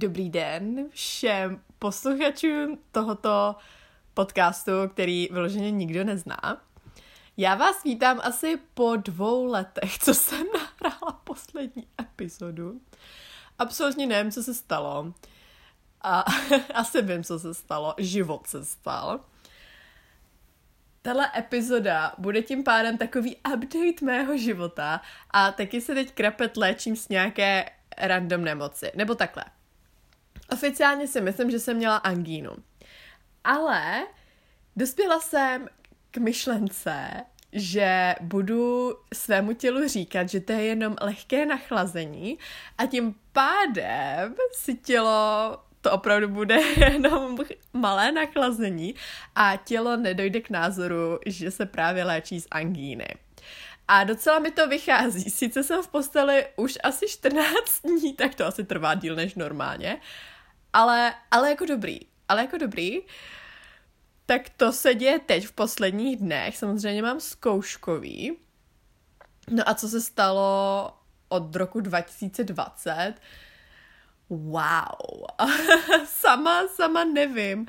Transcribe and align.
Dobrý 0.00 0.30
den 0.30 0.88
všem 0.90 1.60
posluchačům 1.78 2.78
tohoto 2.92 3.56
podcastu, 4.14 4.72
který 4.92 5.28
vyloženě 5.32 5.70
nikdo 5.70 6.04
nezná. 6.04 6.62
Já 7.36 7.54
vás 7.54 7.84
vítám 7.84 8.20
asi 8.22 8.58
po 8.74 8.96
dvou 8.96 9.44
letech, 9.44 9.98
co 9.98 10.14
jsem 10.14 10.46
nahrála 10.54 11.12
poslední 11.24 11.86
epizodu. 12.00 12.80
Absolutně 13.58 14.06
nevím, 14.06 14.32
co 14.32 14.42
se 14.42 14.54
stalo. 14.54 15.12
A 16.02 16.24
asi 16.74 17.02
vím, 17.02 17.24
co 17.24 17.38
se 17.38 17.54
stalo. 17.54 17.94
Život 17.98 18.46
se 18.46 18.64
stal. 18.64 19.20
Tahle 21.02 21.30
epizoda 21.36 22.14
bude 22.18 22.42
tím 22.42 22.64
pádem 22.64 22.98
takový 22.98 23.36
update 23.36 24.04
mého 24.04 24.38
života 24.38 25.00
a 25.30 25.52
taky 25.52 25.80
se 25.80 25.94
teď 25.94 26.12
krapet 26.12 26.56
léčím 26.56 26.96
s 26.96 27.08
nějaké 27.08 27.70
random 27.96 28.44
nemoci. 28.44 28.92
Nebo 28.94 29.14
takhle. 29.14 29.44
Oficiálně 30.52 31.06
si 31.06 31.20
myslím, 31.20 31.50
že 31.50 31.58
jsem 31.58 31.76
měla 31.76 31.96
angínu. 31.96 32.50
Ale 33.44 34.06
dospěla 34.76 35.20
jsem 35.20 35.68
k 36.10 36.16
myšlence, 36.16 37.10
že 37.52 38.14
budu 38.20 38.94
svému 39.14 39.52
tělu 39.52 39.88
říkat, 39.88 40.28
že 40.28 40.40
to 40.40 40.52
je 40.52 40.64
jenom 40.64 40.96
lehké 41.00 41.46
nachlazení 41.46 42.38
a 42.78 42.86
tím 42.86 43.14
pádem 43.32 44.34
si 44.52 44.74
tělo 44.74 45.58
to 45.80 45.92
opravdu 45.92 46.28
bude 46.28 46.54
jenom 46.92 47.38
malé 47.72 48.12
nachlazení 48.12 48.94
a 49.34 49.56
tělo 49.56 49.96
nedojde 49.96 50.40
k 50.40 50.50
názoru, 50.50 51.18
že 51.26 51.50
se 51.50 51.66
právě 51.66 52.04
léčí 52.04 52.40
z 52.40 52.46
angíny. 52.50 53.08
A 53.88 54.04
docela 54.04 54.38
mi 54.38 54.50
to 54.50 54.68
vychází. 54.68 55.30
Sice 55.30 55.62
jsem 55.62 55.82
v 55.82 55.88
posteli 55.88 56.46
už 56.56 56.78
asi 56.82 57.08
14 57.08 57.82
dní, 57.84 58.14
tak 58.14 58.34
to 58.34 58.46
asi 58.46 58.64
trvá 58.64 58.94
díl 58.94 59.16
než 59.16 59.34
normálně, 59.34 60.00
ale, 60.72 61.14
ale 61.30 61.50
jako 61.50 61.66
dobrý. 61.66 61.98
Ale 62.28 62.42
jako 62.42 62.58
dobrý. 62.58 63.00
Tak 64.26 64.48
to 64.56 64.72
se 64.72 64.94
děje 64.94 65.18
teď 65.18 65.46
v 65.46 65.52
posledních 65.52 66.16
dnech. 66.16 66.56
Samozřejmě 66.56 67.02
mám 67.02 67.20
zkouškový. 67.20 68.36
No 69.50 69.68
a 69.68 69.74
co 69.74 69.88
se 69.88 70.00
stalo 70.00 70.92
od 71.28 71.56
roku 71.56 71.80
2020? 71.80 73.14
Wow. 74.28 75.26
sama, 76.04 76.68
sama 76.68 77.04
nevím. 77.04 77.66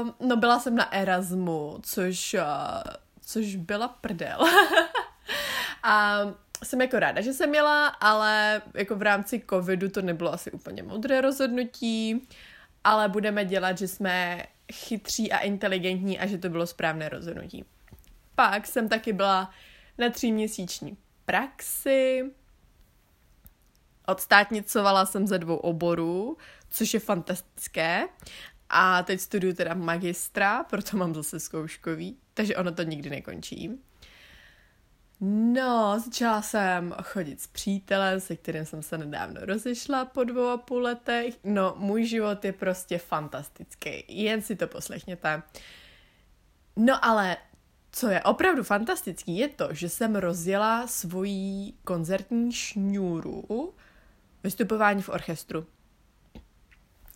Um, 0.00 0.14
no 0.20 0.36
byla 0.36 0.60
jsem 0.60 0.76
na 0.76 0.92
Erasmu, 0.92 1.78
což, 1.82 2.34
uh, 2.34 2.92
což 3.20 3.56
byla 3.56 3.88
prdel. 3.88 4.38
a 5.82 6.18
jsem 6.64 6.80
jako 6.80 6.98
ráda, 6.98 7.20
že 7.20 7.32
jsem 7.32 7.50
měla, 7.50 7.88
ale 7.88 8.62
jako 8.74 8.96
v 8.96 9.02
rámci 9.02 9.42
covidu 9.50 9.88
to 9.88 10.02
nebylo 10.02 10.32
asi 10.32 10.50
úplně 10.50 10.82
modré 10.82 11.20
rozhodnutí, 11.20 12.28
ale 12.84 13.08
budeme 13.08 13.44
dělat, 13.44 13.78
že 13.78 13.88
jsme 13.88 14.46
chytří 14.72 15.32
a 15.32 15.38
inteligentní 15.38 16.18
a 16.18 16.26
že 16.26 16.38
to 16.38 16.48
bylo 16.48 16.66
správné 16.66 17.08
rozhodnutí. 17.08 17.64
Pak 18.34 18.66
jsem 18.66 18.88
taky 18.88 19.12
byla 19.12 19.50
na 19.98 20.10
tříměsíční 20.10 20.96
praxi, 21.24 22.30
odstátnicovala 24.06 25.06
jsem 25.06 25.26
ze 25.26 25.38
dvou 25.38 25.56
oborů, 25.56 26.36
což 26.70 26.94
je 26.94 27.00
fantastické. 27.00 28.08
A 28.68 29.02
teď 29.02 29.20
studuju 29.20 29.54
teda 29.54 29.74
magistra, 29.74 30.64
proto 30.64 30.96
mám 30.96 31.14
zase 31.14 31.40
zkouškový, 31.40 32.18
takže 32.34 32.56
ono 32.56 32.72
to 32.72 32.82
nikdy 32.82 33.10
nekončí. 33.10 33.70
No, 35.26 36.00
začala 36.04 36.42
jsem 36.42 36.94
chodit 37.02 37.40
s 37.40 37.46
přítelem, 37.46 38.20
se 38.20 38.36
kterým 38.36 38.64
jsem 38.64 38.82
se 38.82 38.98
nedávno 38.98 39.40
rozešla 39.44 40.04
po 40.04 40.24
dvou 40.24 40.48
a 40.48 40.56
půl 40.56 40.82
letech. 40.82 41.34
No, 41.44 41.74
můj 41.78 42.04
život 42.06 42.44
je 42.44 42.52
prostě 42.52 42.98
fantastický, 42.98 44.04
jen 44.08 44.42
si 44.42 44.56
to 44.56 44.66
poslechněte. 44.66 45.42
No 46.76 47.04
ale 47.04 47.36
co 47.92 48.08
je 48.08 48.22
opravdu 48.22 48.62
fantastický, 48.62 49.36
je 49.36 49.48
to, 49.48 49.68
že 49.74 49.88
jsem 49.88 50.16
rozjela 50.16 50.86
svoji 50.86 51.72
koncertní 51.84 52.52
šňůru 52.52 53.74
vystupování 54.42 55.02
v 55.02 55.08
orchestru. 55.08 55.66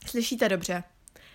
Slyšíte 0.07 0.49
dobře? 0.49 0.85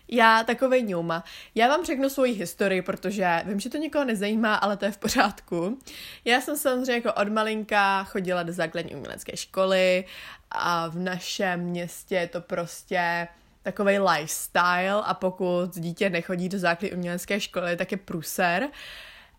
Já 0.07 0.43
takovej 0.43 0.83
ňouma. 0.83 1.23
Já 1.55 1.67
vám 1.67 1.85
řeknu 1.85 2.09
svoji 2.09 2.33
historii, 2.33 2.81
protože 2.81 3.41
vím, 3.45 3.59
že 3.59 3.69
to 3.69 3.77
nikoho 3.77 4.05
nezajímá, 4.05 4.55
ale 4.55 4.77
to 4.77 4.85
je 4.85 4.91
v 4.91 4.97
pořádku. 4.97 5.79
Já 6.25 6.41
jsem 6.41 6.57
samozřejmě 6.57 6.93
jako 6.93 7.13
od 7.13 7.27
malinka 7.27 8.03
chodila 8.03 8.43
do 8.43 8.53
základní 8.53 8.95
umělecké 8.95 9.37
školy 9.37 10.05
a 10.51 10.87
v 10.87 10.95
našem 10.95 11.59
městě 11.59 12.15
je 12.15 12.27
to 12.27 12.41
prostě 12.41 13.27
takový 13.63 13.99
lifestyle 13.99 15.01
a 15.03 15.13
pokud 15.13 15.75
dítě 15.75 16.09
nechodí 16.09 16.49
do 16.49 16.59
základní 16.59 16.97
umělecké 16.97 17.39
školy, 17.39 17.77
tak 17.77 17.91
je 17.91 17.97
pruser. 17.97 18.69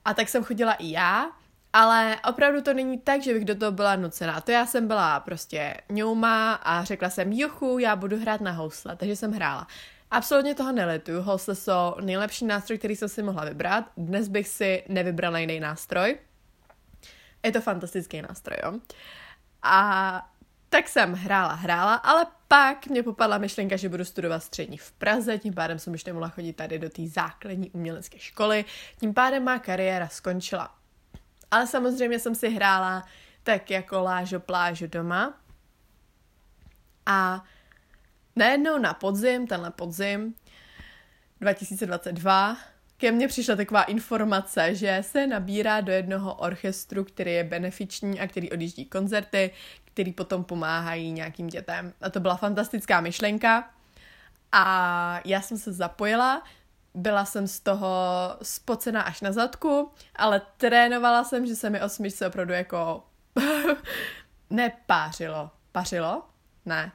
A 0.04 0.14
tak 0.14 0.28
jsem 0.28 0.44
chodila 0.44 0.72
i 0.72 0.90
já, 0.90 1.30
ale 1.72 2.16
opravdu 2.28 2.62
to 2.62 2.74
není 2.74 2.98
tak, 2.98 3.22
že 3.22 3.34
bych 3.34 3.44
do 3.44 3.54
toho 3.54 3.72
byla 3.72 3.96
nucená. 3.96 4.40
To 4.40 4.50
já 4.50 4.66
jsem 4.66 4.86
byla 4.86 5.20
prostě 5.20 5.76
ňouma 5.90 6.52
a 6.52 6.84
řekla 6.84 7.10
jsem, 7.10 7.32
juchu, 7.32 7.78
já 7.78 7.96
budu 7.96 8.20
hrát 8.20 8.40
na 8.40 8.52
housle, 8.52 8.96
takže 8.96 9.16
jsem 9.16 9.32
hrála. 9.32 9.66
Absolutně 10.10 10.54
toho 10.54 10.72
neletuju, 10.72 11.22
housle 11.22 11.54
jsou 11.54 11.94
nejlepší 12.00 12.44
nástroj, 12.44 12.78
který 12.78 12.96
jsem 12.96 13.08
si 13.08 13.22
mohla 13.22 13.44
vybrat. 13.44 13.84
Dnes 13.96 14.28
bych 14.28 14.48
si 14.48 14.84
nevybrala 14.88 15.38
jiný 15.38 15.60
nástroj. 15.60 16.18
Je 17.42 17.52
to 17.52 17.60
fantastický 17.60 18.22
nástroj, 18.22 18.56
jo. 18.64 18.80
A 19.62 20.28
tak 20.68 20.88
jsem 20.88 21.12
hrála, 21.12 21.54
hrála, 21.54 21.94
ale 21.94 22.26
pak 22.48 22.86
mě 22.86 23.02
popadla 23.02 23.38
myšlenka, 23.38 23.76
že 23.76 23.88
budu 23.88 24.04
studovat 24.04 24.42
střední 24.42 24.78
v 24.78 24.92
Praze, 24.92 25.38
tím 25.38 25.54
pádem 25.54 25.78
jsem 25.78 25.92
už 25.92 26.04
nemohla 26.04 26.28
chodit 26.28 26.52
tady 26.52 26.78
do 26.78 26.90
té 26.90 27.06
základní 27.06 27.70
umělecké 27.70 28.18
školy, 28.18 28.64
tím 29.00 29.14
pádem 29.14 29.44
má 29.44 29.58
kariéra 29.58 30.08
skončila. 30.08 30.74
Ale 31.50 31.66
samozřejmě 31.66 32.18
jsem 32.18 32.34
si 32.34 32.48
hrála 32.50 33.04
tak 33.42 33.70
jako 33.70 34.02
lážo 34.02 34.40
plážo 34.40 34.86
doma. 34.86 35.34
A 37.06 37.44
najednou 38.36 38.78
na 38.78 38.94
podzim, 38.94 39.46
tenhle 39.46 39.70
podzim 39.70 40.34
2022, 41.40 42.56
ke 42.96 43.12
mně 43.12 43.28
přišla 43.28 43.56
taková 43.56 43.82
informace, 43.82 44.74
že 44.74 44.98
se 45.02 45.26
nabírá 45.26 45.80
do 45.80 45.92
jednoho 45.92 46.34
orchestru, 46.34 47.04
který 47.04 47.32
je 47.32 47.44
benefiční 47.44 48.20
a 48.20 48.28
který 48.28 48.50
odjíždí 48.50 48.84
koncerty, 48.84 49.50
který 49.84 50.12
potom 50.12 50.44
pomáhají 50.44 51.12
nějakým 51.12 51.46
dětem. 51.46 51.92
A 52.00 52.10
to 52.10 52.20
byla 52.20 52.36
fantastická 52.36 53.00
myšlenka. 53.00 53.70
A 54.52 55.20
já 55.24 55.40
jsem 55.40 55.58
se 55.58 55.72
zapojila, 55.72 56.42
byla 56.94 57.24
jsem 57.24 57.48
z 57.48 57.60
toho 57.60 57.96
spocená 58.42 59.02
až 59.02 59.20
na 59.20 59.32
zadku, 59.32 59.90
ale 60.16 60.42
trénovala 60.56 61.24
jsem, 61.24 61.46
že 61.46 61.56
se 61.56 61.70
mi 61.70 61.82
osmičce 61.82 62.26
opravdu 62.26 62.52
jako 62.52 63.04
nepářilo. 64.50 65.50
Pařilo? 65.72 66.22
Ne. 66.66 66.92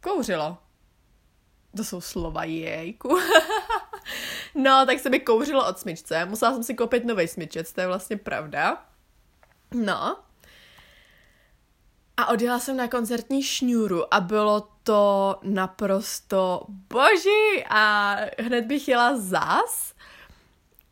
Kouřilo. 0.00 0.65
To 1.76 1.84
jsou 1.84 2.00
slova, 2.00 2.44
jejku. 2.44 3.08
no, 4.54 4.86
tak 4.86 4.98
se 4.98 5.10
mi 5.10 5.20
kouřilo 5.20 5.68
od 5.68 5.78
smyčce. 5.78 6.24
Musela 6.24 6.52
jsem 6.52 6.62
si 6.62 6.74
koupit 6.74 7.04
nový 7.04 7.28
smyčec, 7.28 7.72
to 7.72 7.80
je 7.80 7.86
vlastně 7.86 8.16
pravda. 8.16 8.86
No. 9.74 10.16
A 12.16 12.26
odjela 12.26 12.58
jsem 12.58 12.76
na 12.76 12.88
koncertní 12.88 13.42
šňůru 13.42 14.14
a 14.14 14.20
bylo 14.20 14.68
to 14.82 15.36
naprosto 15.42 16.66
boží 16.68 17.64
a 17.70 18.16
hned 18.38 18.64
bych 18.64 18.88
jela 18.88 19.18
zas. 19.18 19.94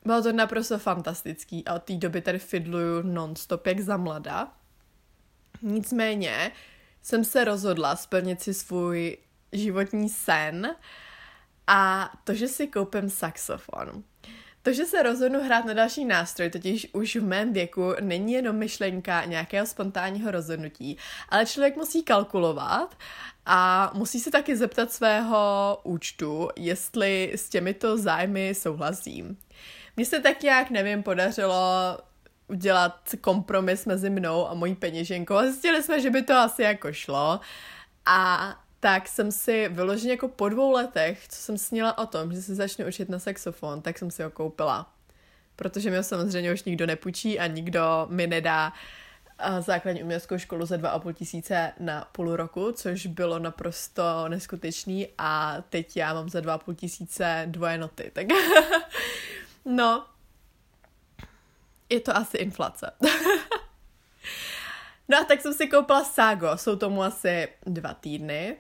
Bylo 0.05 0.23
to 0.23 0.33
naprosto 0.33 0.79
fantastický 0.79 1.65
a 1.65 1.75
od 1.75 1.83
té 1.83 1.93
doby 1.93 2.21
tady 2.21 2.39
fidluju 2.39 3.03
nonstop 3.03 3.67
jak 3.67 3.81
za 3.81 3.97
mlada. 3.97 4.53
Nicméně 5.63 6.53
jsem 7.03 7.25
se 7.25 7.45
rozhodla 7.45 7.97
splnit 7.97 8.43
si 8.43 8.55
svůj 8.55 9.17
životní 9.55 10.09
sen 10.09 10.77
a 11.67 12.13
to, 12.25 12.35
že 12.35 12.49
si 12.49 12.67
koupím 12.67 13.11
saxofon. 13.11 14.03
To, 14.63 14.73
že 14.73 14.85
se 14.85 15.03
rozhodnu 15.03 15.45
hrát 15.45 15.65
na 15.65 15.73
další 15.73 16.05
nástroj, 16.05 16.51
totiž 16.51 16.89
už 16.93 17.17
v 17.17 17.25
mém 17.25 17.53
věku 17.53 17.95
není 18.01 18.33
jenom 18.33 18.57
myšlenka 18.57 19.25
nějakého 19.25 19.67
spontánního 19.67 20.31
rozhodnutí, 20.31 20.99
ale 21.29 21.47
člověk 21.47 21.77
musí 21.77 22.03
kalkulovat 22.03 22.97
a 23.47 23.91
musí 23.95 24.21
se 24.21 24.31
taky 24.31 24.57
zeptat 24.57 24.93
svého 24.93 25.79
účtu, 25.83 26.49
jestli 26.57 27.33
s 27.35 27.49
těmito 27.49 27.99
zájmy 27.99 28.55
souhlasím. 28.55 29.37
Mně 29.97 30.07
se 30.07 30.21
tak 30.21 30.43
nějak, 30.43 30.71
nevím, 30.71 31.03
podařilo 31.03 31.99
udělat 32.49 33.01
kompromis 33.21 33.87
mezi 33.87 34.11
mnou 34.11 34.49
a 34.49 34.55
mojí 34.55 34.75
peněženkou 34.75 35.35
a 35.35 35.43
zjistili 35.43 35.83
jsme, 35.83 36.01
že 36.01 36.11
by 36.11 36.23
to 36.23 36.35
asi 36.35 36.63
jako 36.63 36.93
šlo. 36.93 37.41
A 38.07 38.49
tak 38.85 39.09
jsem 39.09 39.33
si 39.33 39.69
vyloženě 39.69 40.13
jako 40.13 40.29
po 40.29 40.49
dvou 40.49 40.73
letech, 40.73 41.29
co 41.29 41.37
jsem 41.37 41.59
sněla 41.59 41.99
o 41.99 42.07
tom, 42.07 42.33
že 42.33 42.43
se 42.43 42.55
začnu 42.55 42.87
učit 42.87 43.09
na 43.09 43.19
saxofon, 43.19 43.83
tak 43.83 43.99
jsem 43.99 44.11
si 44.11 44.23
ho 44.23 44.31
koupila. 44.31 44.93
Protože 45.57 45.91
mi 45.91 45.97
ho 45.97 46.03
samozřejmě 46.03 46.53
už 46.53 46.65
nikdo 46.65 46.87
nepůjčí 46.87 47.39
a 47.39 47.47
nikdo 47.47 48.07
mi 48.11 48.27
nedá 48.27 48.73
základní 49.61 50.03
uměleckou 50.03 50.39
školu 50.39 50.67
za 50.67 50.77
2,5 50.77 51.13
tisíce 51.13 51.73
na 51.81 52.09
půl 52.13 52.37
roku, 52.37 52.73
což 52.73 53.07
bylo 53.07 53.39
naprosto 53.39 54.29
neskutečný 54.29 55.09
a 55.19 55.57
teď 55.69 55.97
já 55.97 56.15
mám 56.15 56.29
za 56.29 56.41
2,5 56.41 56.75
tisíce 56.75 57.43
dvoje 57.47 57.79
noty, 57.79 58.11
tak 58.15 58.27
no, 59.65 60.07
je 61.89 62.01
to 62.01 62.17
asi 62.17 62.37
inflace. 62.37 62.91
no 65.09 65.19
a 65.19 65.25
tak 65.25 65.41
jsem 65.41 65.55
si 65.55 65.67
koupila 65.67 66.05
Ságo, 66.05 66.57
jsou 66.57 66.77
tomu 66.77 67.03
asi 67.03 67.49
dva 67.67 67.95
týdny 67.95 68.57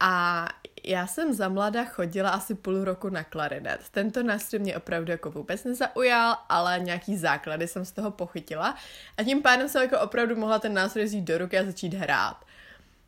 a 0.00 0.46
já 0.84 1.06
jsem 1.06 1.32
za 1.32 1.48
mlada 1.48 1.84
chodila 1.84 2.30
asi 2.30 2.54
půl 2.54 2.84
roku 2.84 3.08
na 3.08 3.24
klarinet. 3.24 3.80
Tento 3.90 4.22
nástroj 4.22 4.60
mě 4.60 4.76
opravdu 4.76 5.10
jako 5.10 5.30
vůbec 5.30 5.64
nezaujal, 5.64 6.36
ale 6.48 6.80
nějaký 6.80 7.16
základy 7.16 7.68
jsem 7.68 7.84
z 7.84 7.92
toho 7.92 8.10
pochytila 8.10 8.76
a 9.16 9.24
tím 9.24 9.42
pádem 9.42 9.68
jsem 9.68 9.82
jako 9.82 10.00
opravdu 10.00 10.36
mohla 10.36 10.58
ten 10.58 10.74
nástroj 10.74 11.04
vzít 11.04 11.24
do 11.24 11.38
ruky 11.38 11.58
a 11.58 11.64
začít 11.64 11.94
hrát. 11.94 12.44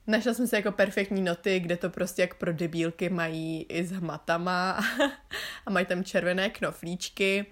Našla 0.07 0.35
jsem 0.35 0.47
si 0.47 0.55
jako 0.57 0.73
perfektní 0.73 1.23
noty, 1.23 1.61
kde 1.61 1.77
to 1.77 1.91
prostě 1.91 2.23
jak 2.23 2.35
pro 2.35 2.53
debílky 2.53 3.09
mají 3.09 3.63
i 3.63 3.85
s 3.85 3.91
hmatama 3.91 4.81
a 5.67 5.71
mají 5.71 5.87
tam 5.87 6.05
červené 6.05 6.51
knoflíčky 6.51 7.47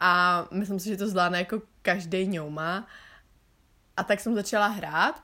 a 0.00 0.44
myslím 0.50 0.80
si, 0.80 0.88
že 0.88 0.96
to 0.96 1.08
zvládne 1.08 1.38
jako 1.38 1.62
každý 1.82 2.26
ňouma. 2.26 2.86
A 3.96 4.04
tak 4.04 4.20
jsem 4.20 4.34
začala 4.34 4.66
hrát 4.66 5.22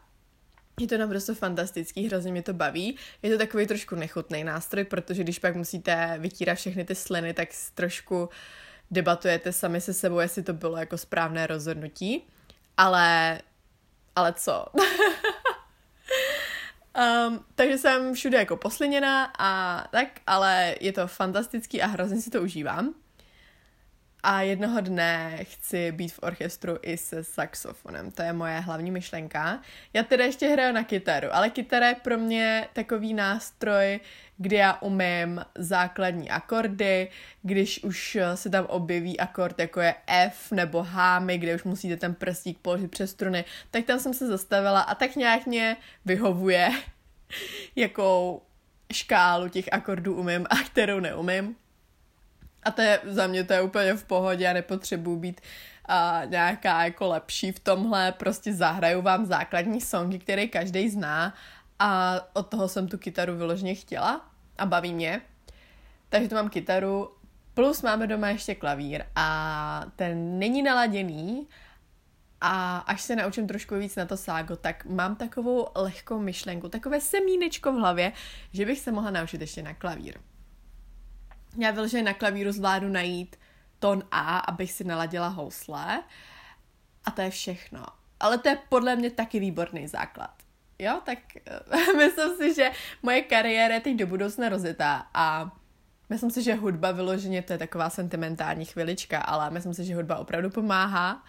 je 0.81 0.87
to 0.87 0.99
naprosto 0.99 1.35
fantastický, 1.35 2.07
hrozně 2.07 2.33
mě 2.33 2.43
to 2.43 2.53
baví. 2.53 2.97
Je 3.23 3.31
to 3.31 3.39
takový 3.39 3.67
trošku 3.67 3.95
nechutný 3.95 4.45
nástroj, 4.45 4.85
protože 4.85 5.23
když 5.23 5.39
pak 5.39 5.57
musíte 5.57 6.17
vytírat 6.19 6.59
všechny 6.59 6.85
ty 6.85 6.95
sliny, 6.95 7.35
tak 7.35 7.49
trošku 7.75 8.29
debatujete 8.91 9.53
sami 9.53 9.81
se 9.81 9.95
sebou, 9.95 10.19
jestli 10.19 10.43
to 10.43 10.53
bylo 10.53 10.77
jako 10.77 10.99
správné 10.99 11.47
rozhodnutí. 11.47 12.27
Ale, 12.77 13.41
ale 14.17 14.33
co? 14.33 14.67
um, 17.29 17.45
takže 17.55 17.79
jsem 17.79 18.15
všude 18.15 18.39
jako 18.39 18.57
posliněná 18.57 19.33
a 19.39 19.83
tak, 19.91 20.09
ale 20.27 20.75
je 20.81 20.93
to 20.93 21.07
fantastický 21.07 21.83
a 21.83 21.87
hrozně 21.87 22.21
si 22.21 22.31
to 22.31 22.43
užívám. 22.43 22.95
A 24.31 24.43
jednoho 24.43 24.81
dne 24.81 25.39
chci 25.43 25.93
být 25.93 26.13
v 26.13 26.19
orchestru 26.23 26.79
i 26.83 26.97
se 26.97 27.25
saxofonem. 27.25 28.11
To 28.11 28.23
je 28.23 28.33
moje 28.33 28.61
hlavní 28.61 28.91
myšlenka. 28.91 29.63
Já 29.93 30.03
teda 30.03 30.25
ještě 30.25 30.49
hraju 30.49 30.75
na 30.75 30.85
kytaru, 30.85 31.29
ale 31.33 31.51
kytara 31.51 31.89
je 31.89 31.95
pro 31.95 32.19
mě 32.19 32.69
takový 32.73 33.15
nástroj, 33.15 34.01
kde 34.37 34.57
já 34.57 34.79
umím 34.81 35.45
základní 35.55 36.31
akordy, 36.31 37.11
když 37.43 37.85
už 37.85 38.19
se 38.35 38.51
tam 38.51 38.67
objeví 38.67 39.21
akord 39.21 39.59
jako 39.59 39.81
je 39.81 39.95
F 40.07 40.53
nebo 40.53 40.83
H, 40.83 41.21
kde 41.37 41.55
už 41.55 41.65
musíte 41.65 41.97
ten 41.97 42.15
prstík 42.15 42.59
položit 42.59 42.91
přes 42.91 43.11
struny, 43.11 43.45
tak 43.71 43.85
tam 43.85 43.99
jsem 43.99 44.15
se 44.15 44.27
zastavila 44.27 44.81
a 44.81 44.95
tak 44.95 45.17
nějak 45.17 45.47
mě 45.47 45.77
vyhovuje, 46.05 46.71
jakou 47.77 48.43
škálu 48.93 49.49
těch 49.49 49.69
akordů 49.73 50.15
umím 50.15 50.47
a 50.51 50.57
kterou 50.57 51.01
neumím. 51.01 51.57
A 52.63 52.71
to 52.71 52.83
je, 52.83 53.01
za 53.05 53.27
mě 53.27 53.45
to 53.45 53.53
je 53.53 53.63
úplně 53.63 53.95
v 53.95 54.05
pohodě, 54.05 54.45
já 54.45 54.53
nepotřebuji 54.53 55.17
být 55.17 55.41
a, 55.85 56.23
nějaká 56.25 56.85
jako 56.85 57.09
lepší 57.09 57.53
v 57.53 57.61
tomhle, 57.61 58.13
prostě 58.13 58.55
zahraju 58.55 59.03
vám 59.03 59.27
základní 59.27 59.81
songy, 59.81 60.19
které 60.19 60.47
každý 60.47 60.89
zná 60.89 61.35
a 61.79 62.21
od 62.33 62.43
toho 62.49 62.69
jsem 62.69 62.89
tu 62.89 62.99
kytaru 62.99 63.37
vyloženě 63.37 63.75
chtěla 63.75 64.29
a 64.59 64.67
baví 64.67 64.95
mě. 64.95 65.21
Takže 66.09 66.29
tu 66.29 66.35
mám 66.35 66.49
kytaru, 66.49 67.11
plus 67.55 67.83
máme 67.83 68.07
doma 68.07 68.29
ještě 68.29 68.55
klavír 68.55 69.05
a 69.17 69.85
ten 69.97 70.39
není 70.39 70.63
naladěný, 70.63 71.49
a 72.41 72.79
až 72.79 73.03
se 73.03 73.17
naučím 73.17 73.47
trošku 73.47 73.75
víc 73.75 73.97
na 73.97 74.07
to 74.07 74.17
ságo, 74.17 74.57
tak 74.57 74.85
mám 74.85 75.17
takovou 75.17 75.69
lehkou 75.75 76.19
myšlenku, 76.19 76.69
takové 76.69 77.01
semínečko 77.01 77.73
v 77.73 77.77
hlavě, 77.77 78.13
že 78.53 78.67
bych 78.67 78.81
se 78.81 78.93
mohla 78.93 79.11
naučit 79.11 79.41
ještě 79.41 79.63
na 79.63 79.75
klavír. 79.75 80.19
Já 81.57 81.71
vyloženě 81.71 82.03
na 82.03 82.15
klavíru 82.15 82.53
zvládnu 82.53 82.89
najít 82.89 83.37
tón 83.79 84.03
A, 84.11 84.39
abych 84.39 84.73
si 84.73 84.85
naladila 84.85 85.29
housle. 85.29 86.03
A 87.05 87.11
to 87.11 87.21
je 87.21 87.31
všechno. 87.31 87.87
Ale 88.21 88.39
to 88.39 88.49
je 88.49 88.59
podle 88.69 88.97
mě 88.97 89.11
taky 89.11 89.41
výborný 89.41 89.89
základ. 89.89 90.31
Jo, 90.79 91.01
tak 91.05 91.19
myslím 91.97 92.37
si, 92.37 92.55
že 92.55 92.71
moje 93.03 93.23
kariéra 93.23 93.75
je 93.75 93.81
teď 93.81 93.97
do 93.97 94.07
budoucna 94.07 94.49
rozjetá 94.49 95.07
a 95.15 95.57
myslím 96.09 96.31
si, 96.31 96.43
že 96.43 96.55
hudba 96.55 96.93
vyloženě 96.93 97.43
to 97.43 97.53
je 97.53 97.59
taková 97.59 97.91
sentimentální 97.91 98.65
chvilička, 98.65 99.19
ale 99.19 99.51
myslím 99.51 99.75
si, 99.75 99.85
že 99.85 99.95
hudba 99.95 100.17
opravdu 100.17 100.51
pomáhá 100.51 101.25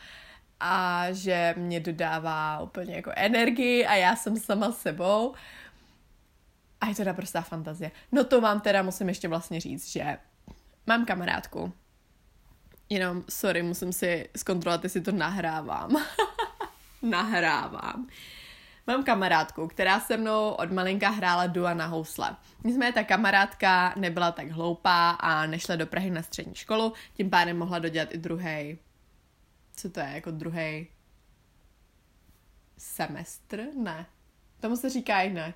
a 0.60 1.06
že 1.12 1.54
mě 1.58 1.80
dodává 1.80 2.60
úplně 2.60 2.96
jako 2.96 3.12
energii 3.16 3.86
a 3.86 3.96
já 3.96 4.16
jsem 4.16 4.38
sama 4.38 4.72
sebou. 4.72 5.34
A 6.82 6.88
je 6.88 6.96
to 6.96 7.04
naprostá 7.04 7.42
fantazie. 7.42 7.92
No 8.12 8.24
to 8.24 8.42
vám 8.42 8.62
teda 8.62 8.84
musím 8.84 9.08
ještě 9.10 9.28
vlastně 9.28 9.60
říct, 9.60 9.88
že 9.88 10.18
mám 10.88 11.06
kamarádku. 11.06 11.74
Jenom, 12.90 13.24
sorry, 13.30 13.64
musím 13.64 13.94
si 13.94 14.30
zkontrolovat, 14.38 14.84
jestli 14.84 15.02
to 15.02 15.12
nahrávám. 15.12 15.96
nahrávám. 17.02 18.08
Mám 18.88 19.04
kamarádku, 19.04 19.68
která 19.68 20.00
se 20.00 20.18
mnou 20.18 20.50
od 20.50 20.72
malinka 20.72 21.10
hrála 21.10 21.48
dua 21.48 21.74
na 21.74 21.86
housle. 21.86 22.36
Nicméně 22.64 22.94
ta 22.94 23.04
kamarádka 23.04 23.94
nebyla 23.98 24.32
tak 24.32 24.52
hloupá 24.52 25.10
a 25.10 25.46
nešla 25.46 25.76
do 25.76 25.88
Prahy 25.88 26.10
na 26.10 26.22
střední 26.22 26.56
školu, 26.56 26.94
tím 27.14 27.30
pádem 27.30 27.58
mohla 27.58 27.80
dodělat 27.80 28.14
i 28.14 28.18
druhý. 28.18 28.78
Co 29.76 29.90
to 29.90 30.00
je, 30.00 30.10
jako 30.14 30.32
druhý 30.32 30.88
semestr? 32.78 33.68
Ne. 33.76 34.06
Tomu 34.60 34.78
se 34.78 34.90
říká 34.90 35.22
jinak. 35.22 35.56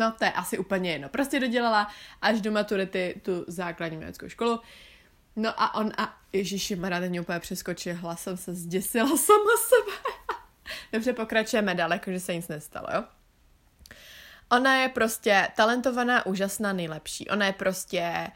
No, 0.00 0.12
to 0.18 0.24
je 0.24 0.32
asi 0.32 0.58
úplně 0.58 0.92
jedno. 0.92 1.08
Prostě 1.08 1.40
dodělala 1.40 1.88
až 2.22 2.40
do 2.40 2.52
maturity 2.52 3.20
tu 3.22 3.44
základní 3.46 3.96
uměleckou 3.96 4.28
školu. 4.28 4.60
No 5.36 5.62
a 5.62 5.74
on 5.74 5.92
a 5.98 6.16
Ježíši, 6.32 6.76
Mara, 6.76 7.00
ten 7.00 7.20
úplně 7.20 7.40
přeskočil 7.40 7.94
hlasem, 7.94 8.36
se 8.36 8.54
zděsila 8.54 9.08
sama 9.16 9.56
sebe. 9.68 10.20
Dobře, 10.92 11.12
pokračujeme 11.12 11.74
daleko, 11.74 12.12
že 12.12 12.20
se 12.20 12.34
nic 12.34 12.48
nestalo, 12.48 12.86
jo? 12.94 13.04
Ona 14.52 14.76
je 14.76 14.88
prostě 14.88 15.48
talentovaná, 15.56 16.26
úžasná, 16.26 16.72
nejlepší. 16.72 17.28
Ona 17.28 17.46
je 17.46 17.52
prostě, 17.52 18.30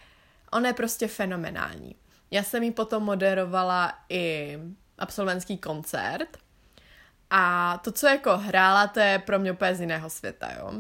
ona 0.53 0.69
je 0.69 0.75
prostě 0.75 1.09
fenomenální. 1.09 1.97
Já 2.31 2.43
jsem 2.43 2.63
jí 2.63 2.71
potom 2.71 3.03
moderovala 3.03 3.99
i 4.09 4.59
absolventský 4.99 5.59
koncert 5.59 6.39
a 7.31 7.79
to, 7.85 7.93
co 7.93 8.07
jako 8.07 8.37
hrála, 8.37 8.87
to 8.87 9.01
je 9.01 9.19
pro 9.19 9.39
mě 9.39 9.53
úplně 9.53 9.75
z 9.75 9.81
jiného 9.81 10.11
světa, 10.11 10.49
jo. 10.59 10.73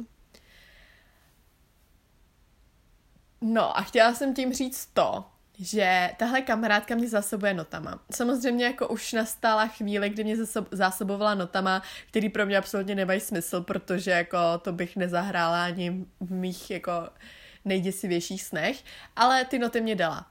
No 3.46 3.78
a 3.78 3.82
chtěla 3.82 4.14
jsem 4.14 4.34
tím 4.34 4.52
říct 4.52 4.86
to, 4.86 5.24
že 5.58 6.10
tahle 6.16 6.42
kamarádka 6.42 6.94
mě 6.94 7.08
zásobuje 7.08 7.54
notama. 7.54 8.00
Samozřejmě 8.14 8.64
jako 8.64 8.88
už 8.88 9.12
nastala 9.12 9.66
chvíle, 9.66 10.08
kdy 10.08 10.24
mě 10.24 10.36
zásobovala 10.70 11.34
notama, 11.34 11.82
který 12.06 12.28
pro 12.28 12.46
mě 12.46 12.58
absolutně 12.58 12.94
nemají 12.94 13.20
smysl, 13.20 13.60
protože 13.60 14.10
jako 14.10 14.38
to 14.62 14.72
bych 14.72 14.96
nezahrála 14.96 15.64
ani 15.64 16.04
v 16.20 16.32
mých 16.32 16.70
jako 16.70 16.92
nejděsivějších 17.64 18.42
snech, 18.42 18.84
ale 19.16 19.44
ty 19.44 19.58
noty 19.58 19.80
mě 19.80 19.96
dala. 19.96 20.26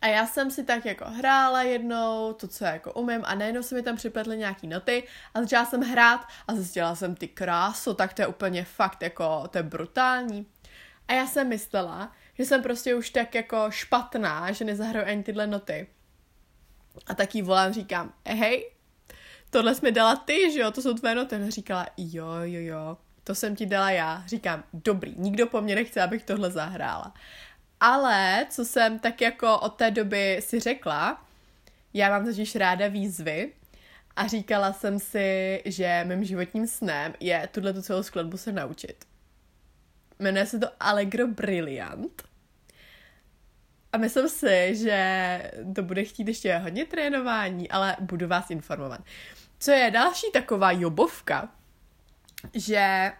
A 0.00 0.06
já 0.06 0.26
jsem 0.26 0.50
si 0.50 0.64
tak 0.64 0.86
jako 0.86 1.04
hrála 1.08 1.62
jednou, 1.62 2.32
to, 2.32 2.48
co 2.48 2.64
jako 2.64 2.92
umím, 2.92 3.20
a 3.24 3.34
najednou 3.34 3.62
se 3.62 3.74
mi 3.74 3.82
tam 3.82 3.96
připletly 3.96 4.38
nějaký 4.38 4.66
noty 4.66 5.02
a 5.34 5.40
začala 5.40 5.64
jsem 5.64 5.80
hrát 5.80 6.20
a 6.48 6.54
zjistila 6.54 6.94
jsem 6.94 7.14
ty 7.14 7.28
krásu, 7.28 7.94
tak 7.94 8.14
to 8.14 8.22
je 8.22 8.26
úplně 8.26 8.64
fakt 8.64 9.02
jako, 9.02 9.48
to 9.50 9.58
je 9.58 9.62
brutální. 9.62 10.46
A 11.08 11.12
já 11.12 11.26
jsem 11.26 11.48
myslela, 11.48 12.12
že 12.34 12.44
jsem 12.44 12.62
prostě 12.62 12.94
už 12.94 13.10
tak 13.10 13.34
jako 13.34 13.66
špatná, 13.70 14.52
že 14.52 14.64
nezahraju 14.64 15.06
ani 15.06 15.22
tyhle 15.22 15.46
noty. 15.46 15.86
A 17.06 17.14
tak 17.14 17.34
jí 17.34 17.42
volám, 17.42 17.72
říkám, 17.72 18.12
eh, 18.24 18.34
hej, 18.34 18.70
tohle 19.50 19.74
jsi 19.74 19.84
mi 19.84 19.92
dala 19.92 20.16
ty, 20.16 20.52
že 20.52 20.60
jo, 20.60 20.70
to 20.70 20.82
jsou 20.82 20.94
tvé 20.94 21.14
noty. 21.14 21.36
Ona 21.36 21.50
říkala, 21.50 21.86
jo, 21.96 22.26
jo, 22.42 22.60
jo, 22.60 22.96
to 23.24 23.34
jsem 23.34 23.56
ti 23.56 23.66
dala 23.66 23.90
já. 23.90 24.24
Říkám, 24.26 24.64
dobrý, 24.72 25.14
nikdo 25.18 25.46
po 25.46 25.60
mně 25.60 25.74
nechce, 25.74 26.02
abych 26.02 26.24
tohle 26.24 26.50
zahrála. 26.50 27.14
Ale, 27.80 28.46
co 28.50 28.64
jsem 28.64 28.98
tak 28.98 29.20
jako 29.20 29.58
od 29.58 29.68
té 29.68 29.90
doby 29.90 30.40
si 30.42 30.60
řekla, 30.60 31.24
já 31.94 32.10
mám 32.10 32.24
totiž 32.24 32.56
ráda 32.56 32.88
výzvy 32.88 33.52
a 34.16 34.26
říkala 34.26 34.72
jsem 34.72 34.98
si, 34.98 35.62
že 35.64 36.04
mým 36.04 36.24
životním 36.24 36.66
snem 36.66 37.14
je 37.20 37.48
tuhle 37.52 37.72
tu 37.72 37.82
celou 37.82 38.02
skladbu 38.02 38.36
se 38.36 38.52
naučit. 38.52 39.04
Jmenuje 40.18 40.46
se 40.46 40.58
to 40.58 40.66
Allegro 40.80 41.26
Brilliant. 41.26 42.22
A 43.92 43.98
myslím 43.98 44.28
si, 44.28 44.76
že 44.76 45.52
to 45.74 45.82
bude 45.82 46.04
chtít 46.04 46.28
ještě 46.28 46.58
hodně 46.58 46.84
trénování, 46.84 47.70
ale 47.70 47.96
budu 48.00 48.28
vás 48.28 48.50
informovat. 48.50 49.00
Co 49.58 49.70
je 49.70 49.90
další 49.90 50.26
taková 50.32 50.72
jobovka, 50.72 51.48
že 52.54 53.12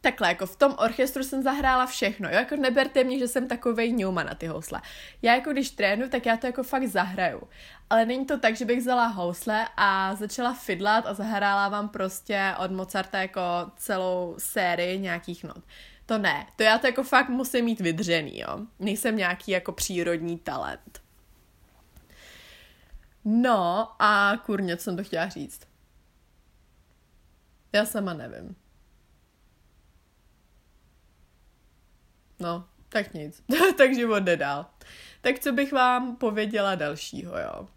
takhle, 0.00 0.28
jako 0.28 0.46
v 0.46 0.56
tom 0.56 0.74
orchestru 0.78 1.22
jsem 1.22 1.42
zahrála 1.42 1.86
všechno, 1.86 2.28
jo, 2.28 2.34
jako 2.34 2.56
neberte 2.56 3.04
mě, 3.04 3.18
že 3.18 3.28
jsem 3.28 3.48
takovej 3.48 3.92
Newman 3.92 4.26
na 4.26 4.34
ty 4.34 4.46
housle. 4.46 4.80
Já 5.22 5.34
jako 5.34 5.52
když 5.52 5.70
trénu, 5.70 6.08
tak 6.08 6.26
já 6.26 6.36
to 6.36 6.46
jako 6.46 6.62
fakt 6.62 6.86
zahraju. 6.86 7.42
Ale 7.90 8.06
není 8.06 8.26
to 8.26 8.38
tak, 8.38 8.56
že 8.56 8.64
bych 8.64 8.78
vzala 8.78 9.06
housle 9.06 9.68
a 9.76 10.14
začala 10.14 10.54
fidlat 10.54 11.06
a 11.06 11.14
zahrála 11.14 11.68
vám 11.68 11.88
prostě 11.88 12.54
od 12.58 12.70
Mozarta 12.70 13.18
jako 13.18 13.40
celou 13.76 14.34
sérii 14.38 14.98
nějakých 14.98 15.44
not. 15.44 15.64
To 16.06 16.18
ne, 16.18 16.46
to 16.56 16.62
já 16.62 16.78
to 16.78 16.86
jako 16.86 17.02
fakt 17.02 17.28
musím 17.28 17.64
mít 17.64 17.80
vydřený, 17.80 18.38
jo. 18.38 18.66
Nejsem 18.78 19.16
nějaký 19.16 19.50
jako 19.50 19.72
přírodní 19.72 20.38
talent. 20.38 21.02
No 23.24 23.88
a 24.02 24.36
kurně, 24.46 24.76
co 24.76 24.82
jsem 24.82 24.96
to 24.96 25.04
chtěla 25.04 25.28
říct. 25.28 25.60
Já 27.72 27.86
sama 27.86 28.14
nevím. 28.14 28.56
No, 32.38 32.68
tak 32.88 33.14
nic. 33.14 33.42
tak 33.78 33.94
život 33.94 34.22
jde 34.22 34.36
dál. 34.36 34.66
Tak 35.20 35.38
co 35.38 35.52
bych 35.52 35.72
vám 35.72 36.16
pověděla 36.16 36.74
dalšího, 36.74 37.38
jo? 37.38 37.68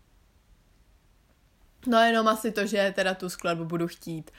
No 1.87 1.99
jenom 1.99 2.27
asi 2.27 2.51
to, 2.51 2.67
že 2.67 2.93
teda 2.95 3.13
tu 3.13 3.29
skladbu 3.29 3.65
budu 3.65 3.87
chtít 3.87 4.31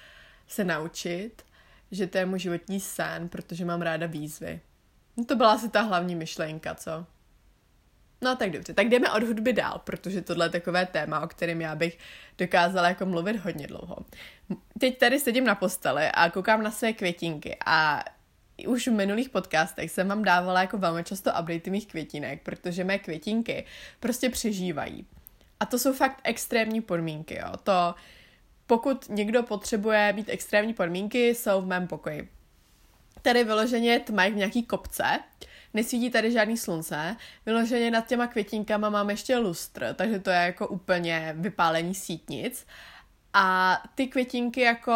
se 0.47 0.64
naučit, 0.64 1.46
že 1.90 2.07
to 2.07 2.19
je 2.19 2.26
můj 2.26 2.38
životní 2.38 2.81
sen, 2.81 3.28
protože 3.28 3.64
mám 3.64 3.83
ráda 3.83 4.07
výzvy. 4.07 4.61
No 5.16 5.25
to 5.25 5.37
byla 5.37 5.52
asi 5.52 5.69
ta 5.69 5.81
hlavní 5.81 6.14
myšlenka, 6.14 6.75
co? 6.75 7.07
No 8.23 8.37
tak 8.37 8.50
dobře, 8.50 8.75
tak 8.75 8.88
jdeme 8.88 9.12
od 9.12 9.23
hudby 9.23 9.52
dál, 9.52 9.81
protože 9.85 10.23
tohle 10.23 10.47
je 10.47 10.50
takové 10.50 10.87
téma, 10.87 11.21
o 11.21 11.28
kterém 11.28 11.61
já 11.61 11.75
bych 11.75 11.99
dokázala 12.38 12.88
jako 12.88 13.07
mluvit 13.07 13.37
hodně 13.37 13.66
dlouho. 13.66 13.97
Teď 14.78 14.99
tady 14.99 15.21
sedím 15.21 15.45
na 15.45 15.55
posteli 15.55 16.07
a 16.07 16.31
koukám 16.31 16.62
na 16.62 16.71
své 16.71 16.93
květinky 16.93 17.57
a 17.66 18.05
už 18.66 18.88
v 18.88 18.93
minulých 18.93 19.28
podcastech 19.28 19.90
jsem 19.90 20.09
vám 20.09 20.23
dávala 20.23 20.61
jako 20.61 20.78
velmi 20.78 21.05
často 21.05 21.31
update 21.31 21.71
mých 21.71 21.87
květinek, 21.87 22.43
protože 22.43 22.85
mé 22.85 22.99
květinky 22.99 23.64
prostě 24.00 24.31
přežívají. 24.31 25.07
A 25.61 25.66
to 25.66 25.78
jsou 25.78 25.93
fakt 25.93 26.21
extrémní 26.25 26.81
podmínky, 26.81 27.35
jo. 27.35 27.52
To, 27.62 27.95
pokud 28.67 29.09
někdo 29.09 29.43
potřebuje 29.43 30.13
mít 30.13 30.29
extrémní 30.29 30.75
podmínky, 30.75 31.29
jsou 31.29 31.61
v 31.61 31.67
mém 31.67 31.87
pokoji. 31.87 32.29
Tady 33.23 33.45
vyloženě 33.45 34.01
tma 34.01 34.29
v 34.29 34.35
nějaký 34.35 34.63
kopce, 34.63 35.19
nesvítí 35.75 36.11
tady 36.11 36.33
žádný 36.33 36.57
slunce, 36.57 37.17
vyloženě 37.47 37.91
nad 37.91 38.07
těma 38.07 38.27
květinkama 38.27 38.91
mám 38.91 39.11
ještě 39.11 39.37
lustr, 39.37 39.95
takže 39.95 40.19
to 40.19 40.31
je 40.31 40.37
jako 40.37 40.69
úplně 40.69 41.35
vypálení 41.39 41.95
sítnic. 41.95 42.67
A 43.33 43.79
ty 43.95 44.07
květinky 44.07 44.61
jako 44.61 44.95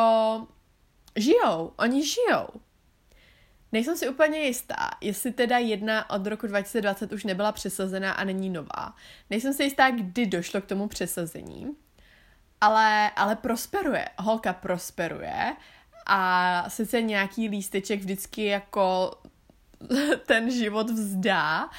žijou, 1.17 1.73
oni 1.77 2.07
žijou. 2.07 2.47
Nejsem 3.73 3.97
si 3.97 4.09
úplně 4.09 4.39
jistá, 4.39 4.91
jestli 5.01 5.33
teda 5.33 5.59
jedna 5.59 6.11
od 6.11 6.27
roku 6.27 6.47
2020 6.47 7.13
už 7.13 7.25
nebyla 7.25 7.53
přesazená 7.53 8.13
a 8.13 8.25
není 8.25 8.51
nová. 8.51 8.95
Nejsem 9.31 9.53
si 9.53 9.63
jistá, 9.63 9.91
kdy 9.91 10.27
došlo 10.27 10.61
k 10.61 10.67
tomu 10.67 10.89
přesazení, 10.89 11.67
ale, 12.61 13.11
ale 13.11 13.37
prosperuje. 13.37 14.09
Holka 14.19 14.53
prosperuje 14.53 15.57
a 16.07 16.65
sice 16.69 17.03
nějaký 17.03 17.49
lísteček 17.49 18.01
vždycky 18.01 18.45
jako 18.45 19.15
ten 20.27 20.51
život 20.51 20.91
vzdá, 20.91 21.71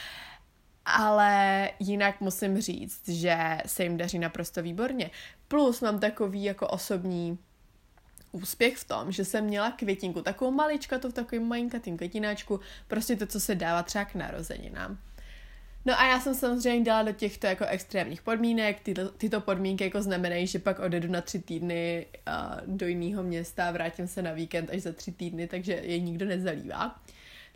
ale 0.86 1.70
jinak 1.80 2.22
musím 2.22 2.62
říct, 2.62 3.10
že 3.10 3.58
se 3.66 3.84
jim 3.84 3.98
daří 3.98 4.20
naprosto 4.20 4.62
výborně. 4.62 5.12
Plus 5.48 5.82
mám 5.82 6.00
takový 6.00 6.44
jako 6.44 6.68
osobní 6.68 7.38
úspěch 8.32 8.78
v 8.78 8.88
tom, 8.88 9.12
že 9.12 9.26
jsem 9.26 9.46
měla 9.46 9.72
květinku, 9.72 10.22
takovou 10.22 10.52
malička, 10.52 11.00
to 11.00 11.10
v 11.10 11.14
takovém 11.14 11.48
malinkatým 11.48 11.98
květináčku, 11.98 12.60
prostě 12.88 13.16
to, 13.16 13.26
co 13.26 13.40
se 13.40 13.56
dává 13.56 13.84
třeba 13.84 14.06
k 14.06 14.16
narozeninám. 14.16 14.98
No 15.86 16.00
a 16.00 16.06
já 16.06 16.20
jsem 16.20 16.36
samozřejmě 16.36 16.86
dala 16.86 17.04
do 17.04 17.12
těchto 17.12 17.48
jako 17.48 17.66
extrémních 17.66 18.22
podmínek. 18.22 18.80
Ty, 18.80 18.94
tyto 19.18 19.42
podmínky 19.42 19.84
jako 19.84 20.02
znamenají, 20.02 20.48
že 20.48 20.60
pak 20.60 20.80
odjedu 20.80 21.12
na 21.12 21.22
tři 21.22 21.40
týdny 21.40 22.06
uh, 22.28 22.76
do 22.76 22.88
jiného 22.88 23.24
města 23.24 23.68
a 23.68 23.72
vrátím 23.72 24.08
se 24.08 24.22
na 24.22 24.32
víkend 24.32 24.70
až 24.70 24.82
za 24.82 24.92
tři 24.92 25.12
týdny, 25.12 25.48
takže 25.48 25.74
je 25.74 26.00
nikdo 26.00 26.26
nezalívá. 26.26 26.96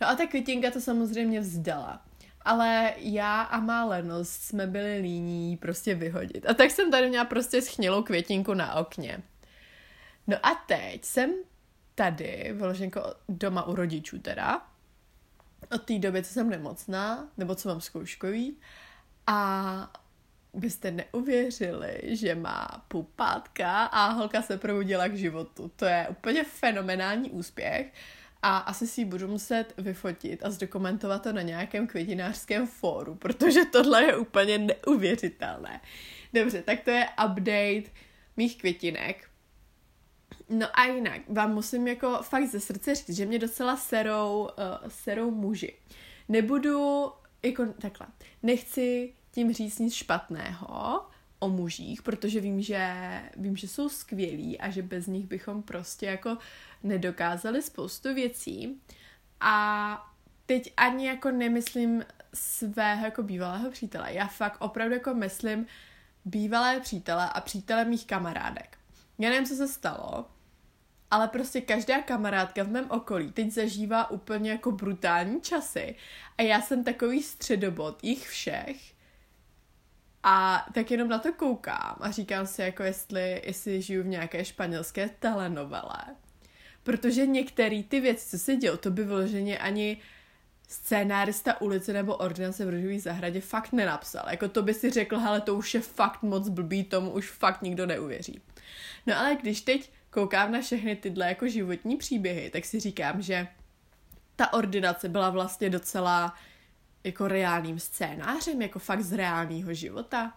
No 0.01 0.07
a 0.07 0.15
ta 0.15 0.25
květinka 0.27 0.71
to 0.71 0.81
samozřejmě 0.81 1.39
vzdala. 1.39 2.05
Ale 2.41 2.93
já 2.97 3.41
a 3.41 3.59
má 3.59 3.85
lenost 3.85 4.43
jsme 4.43 4.67
byli 4.67 4.99
líní 4.99 5.57
prostě 5.57 5.95
vyhodit. 5.95 6.49
A 6.49 6.53
tak 6.53 6.71
jsem 6.71 6.91
tady 6.91 7.09
měla 7.09 7.25
prostě 7.25 7.61
schnilou 7.61 8.03
květinku 8.03 8.53
na 8.53 8.75
okně. 8.75 9.23
No 10.27 10.37
a 10.45 10.63
teď 10.67 11.05
jsem 11.05 11.33
tady, 11.95 12.49
vyloženko 12.53 13.01
doma 13.29 13.67
u 13.67 13.75
rodičů 13.75 14.19
teda, 14.19 14.61
od 15.71 15.83
té 15.83 15.99
doby, 15.99 16.23
co 16.23 16.33
jsem 16.33 16.49
nemocná, 16.49 17.29
nebo 17.37 17.55
co 17.55 17.69
mám 17.69 17.81
zkouškový, 17.81 18.57
a 19.27 20.01
byste 20.53 20.91
neuvěřili, 20.91 22.01
že 22.03 22.35
má 22.35 22.85
pupátka 22.87 23.85
a 23.85 24.09
holka 24.09 24.41
se 24.41 24.57
probudila 24.57 25.07
k 25.07 25.17
životu. 25.17 25.71
To 25.75 25.85
je 25.85 26.07
úplně 26.09 26.43
fenomenální 26.43 27.31
úspěch 27.31 27.93
a 28.41 28.57
asi 28.57 28.87
si 28.87 29.01
ji 29.01 29.05
budu 29.05 29.27
muset 29.27 29.73
vyfotit 29.77 30.45
a 30.45 30.49
zdokumentovat 30.49 31.23
to 31.23 31.33
na 31.33 31.41
nějakém 31.41 31.87
květinářském 31.87 32.67
fóru, 32.67 33.15
protože 33.15 33.65
tohle 33.65 34.03
je 34.03 34.17
úplně 34.17 34.57
neuvěřitelné. 34.57 35.81
Dobře, 36.33 36.61
tak 36.61 36.79
to 36.81 36.91
je 36.91 37.07
update 37.25 37.91
mých 38.37 38.57
květinek. 38.57 39.29
No 40.49 40.79
a 40.79 40.85
jinak 40.85 41.21
vám 41.29 41.53
musím 41.53 41.87
jako 41.87 42.19
fakt 42.21 42.47
ze 42.47 42.59
srdce 42.59 42.95
říct, 42.95 43.09
že 43.15 43.25
mě 43.25 43.39
docela 43.39 43.77
serou, 43.77 44.41
uh, 44.41 44.89
serou 44.89 45.31
muži. 45.31 45.73
Nebudu, 46.29 47.11
jako 47.43 47.65
takhle, 47.65 48.07
nechci 48.43 49.13
tím 49.31 49.53
říct 49.53 49.79
nic 49.79 49.93
špatného 49.93 51.01
o 51.39 51.49
mužích, 51.49 52.01
protože 52.01 52.39
vím, 52.39 52.61
že 52.61 52.93
vím, 53.37 53.57
že 53.57 53.67
jsou 53.67 53.89
skvělí 53.89 54.59
a 54.59 54.69
že 54.69 54.81
bez 54.81 55.07
nich 55.07 55.25
bychom 55.25 55.63
prostě 55.63 56.05
jako 56.05 56.37
nedokázali 56.83 57.61
spoustu 57.61 58.13
věcí. 58.13 58.81
A 59.41 60.11
teď 60.45 60.73
ani 60.77 61.07
jako 61.07 61.31
nemyslím 61.31 62.05
svého 62.33 63.05
jako 63.05 63.23
bývalého 63.23 63.71
přítele. 63.71 64.13
Já 64.13 64.27
fakt 64.27 64.57
opravdu 64.59 64.93
jako 64.93 65.13
myslím 65.13 65.65
bývalé 66.25 66.79
přítele 66.79 67.29
a 67.29 67.41
přítele 67.41 67.85
mých 67.85 68.07
kamarádek. 68.07 68.77
Já 69.19 69.29
nevím, 69.29 69.47
co 69.47 69.55
se 69.55 69.67
stalo, 69.67 70.25
ale 71.11 71.27
prostě 71.27 71.61
každá 71.61 72.01
kamarádka 72.01 72.63
v 72.63 72.69
mém 72.69 72.91
okolí 72.91 73.31
teď 73.31 73.51
zažívá 73.51 74.11
úplně 74.11 74.51
jako 74.51 74.71
brutální 74.71 75.41
časy 75.41 75.95
a 76.37 76.41
já 76.41 76.61
jsem 76.61 76.83
takový 76.83 77.23
středobod 77.23 78.03
jich 78.03 78.27
všech 78.27 78.95
a 80.23 80.65
tak 80.73 80.91
jenom 80.91 81.09
na 81.09 81.19
to 81.19 81.33
koukám 81.33 81.95
a 81.99 82.11
říkám 82.11 82.47
si 82.47 82.61
jako 82.61 82.83
jestli, 82.83 83.41
jestli 83.45 83.81
žiju 83.81 84.03
v 84.03 84.07
nějaké 84.07 84.45
španělské 84.45 85.09
telenovele. 85.09 86.03
Protože 86.83 87.25
některé 87.25 87.83
ty 87.83 87.99
věci, 87.99 88.29
co 88.29 88.43
se 88.43 88.55
dějou, 88.55 88.77
to 88.77 88.91
by 88.91 89.03
vyloženě 89.03 89.57
ani 89.57 90.01
scénárista 90.67 91.61
ulice 91.61 91.93
nebo 91.93 92.15
ordinace 92.15 92.65
v 92.65 92.69
Růžové 92.69 92.99
zahradě 92.99 93.41
fakt 93.41 93.73
nenapsal. 93.73 94.25
Jako 94.29 94.47
to 94.47 94.63
by 94.63 94.73
si 94.73 94.91
řekl, 94.91 95.19
hele, 95.19 95.41
to 95.41 95.55
už 95.55 95.73
je 95.73 95.81
fakt 95.81 96.23
moc 96.23 96.49
blbý, 96.49 96.83
tomu 96.83 97.11
už 97.11 97.29
fakt 97.31 97.61
nikdo 97.61 97.85
neuvěří. 97.85 98.41
No 99.05 99.17
ale 99.17 99.35
když 99.35 99.61
teď 99.61 99.91
koukám 100.09 100.51
na 100.51 100.61
všechny 100.61 100.95
tyhle 100.95 101.27
jako 101.27 101.47
životní 101.47 101.97
příběhy, 101.97 102.49
tak 102.49 102.65
si 102.65 102.79
říkám, 102.79 103.21
že 103.21 103.47
ta 104.35 104.53
ordinace 104.53 105.09
byla 105.09 105.29
vlastně 105.29 105.69
docela 105.69 106.35
jako 107.03 107.27
reálným 107.27 107.79
scénářem, 107.79 108.61
jako 108.61 108.79
fakt 108.79 109.01
z 109.01 109.13
reálného 109.13 109.73
života. 109.73 110.33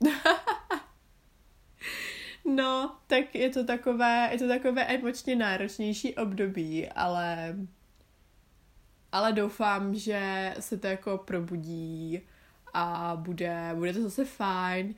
no, 2.54 2.96
tak 3.06 3.34
je 3.34 3.50
to 3.50 3.64
takové, 3.64 4.28
je 4.32 4.38
to 4.38 4.48
takové 4.48 4.84
emočně 4.84 5.36
náročnější 5.36 6.14
období, 6.14 6.88
ale 6.88 7.56
ale 9.12 9.32
doufám, 9.32 9.94
že 9.94 10.54
se 10.60 10.78
to 10.78 10.86
jako 10.86 11.18
probudí 11.18 12.20
a 12.78 13.16
bude, 13.16 13.70
bude 13.74 13.92
to 13.92 14.02
zase 14.02 14.24
fajn. 14.24 14.94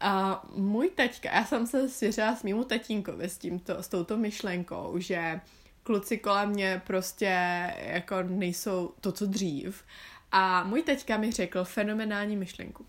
A 0.00 0.42
můj 0.54 0.90
taťka, 0.90 1.34
já 1.34 1.44
jsem 1.44 1.66
se 1.66 1.88
svěřila 1.88 2.36
s 2.36 2.42
mýmu 2.42 2.64
tatínkovi 2.64 3.24
s, 3.24 3.38
tímto, 3.38 3.82
s 3.82 3.88
touto 3.88 4.16
myšlenkou, 4.16 4.98
že 4.98 5.40
kluci 5.82 6.18
kolem 6.18 6.50
mě 6.50 6.82
prostě 6.86 7.34
jako 7.78 8.22
nejsou 8.22 8.94
to, 9.00 9.12
co 9.12 9.26
dřív. 9.26 9.84
A 10.32 10.64
můj 10.64 10.82
teďka 10.82 11.16
mi 11.16 11.32
řekl 11.32 11.64
fenomenální 11.64 12.36
myšlenku. 12.36 12.86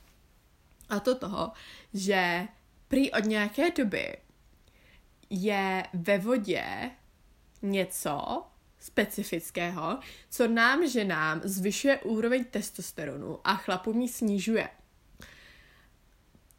A 0.89 0.99
to 0.99 1.15
toho, 1.15 1.51
že 1.93 2.47
prý 2.87 3.11
od 3.11 3.25
nějaké 3.25 3.71
doby 3.71 4.17
je 5.29 5.83
ve 5.93 6.17
vodě 6.17 6.91
něco 7.61 8.43
specifického, 8.83 9.99
co 10.29 10.47
nám 10.47 10.87
ženám 10.87 11.41
zvyšuje 11.43 11.99
úroveň 11.99 12.45
testosteronu 12.45 13.39
a 13.43 13.55
chlapům 13.55 14.01
ji 14.01 14.09
snižuje. 14.09 14.69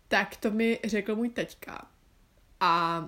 Tak 0.09 0.37
to 0.37 0.51
mi 0.51 0.81
řekl 0.85 1.17
můj 1.17 1.29
teďka. 1.29 1.91
A 2.61 3.05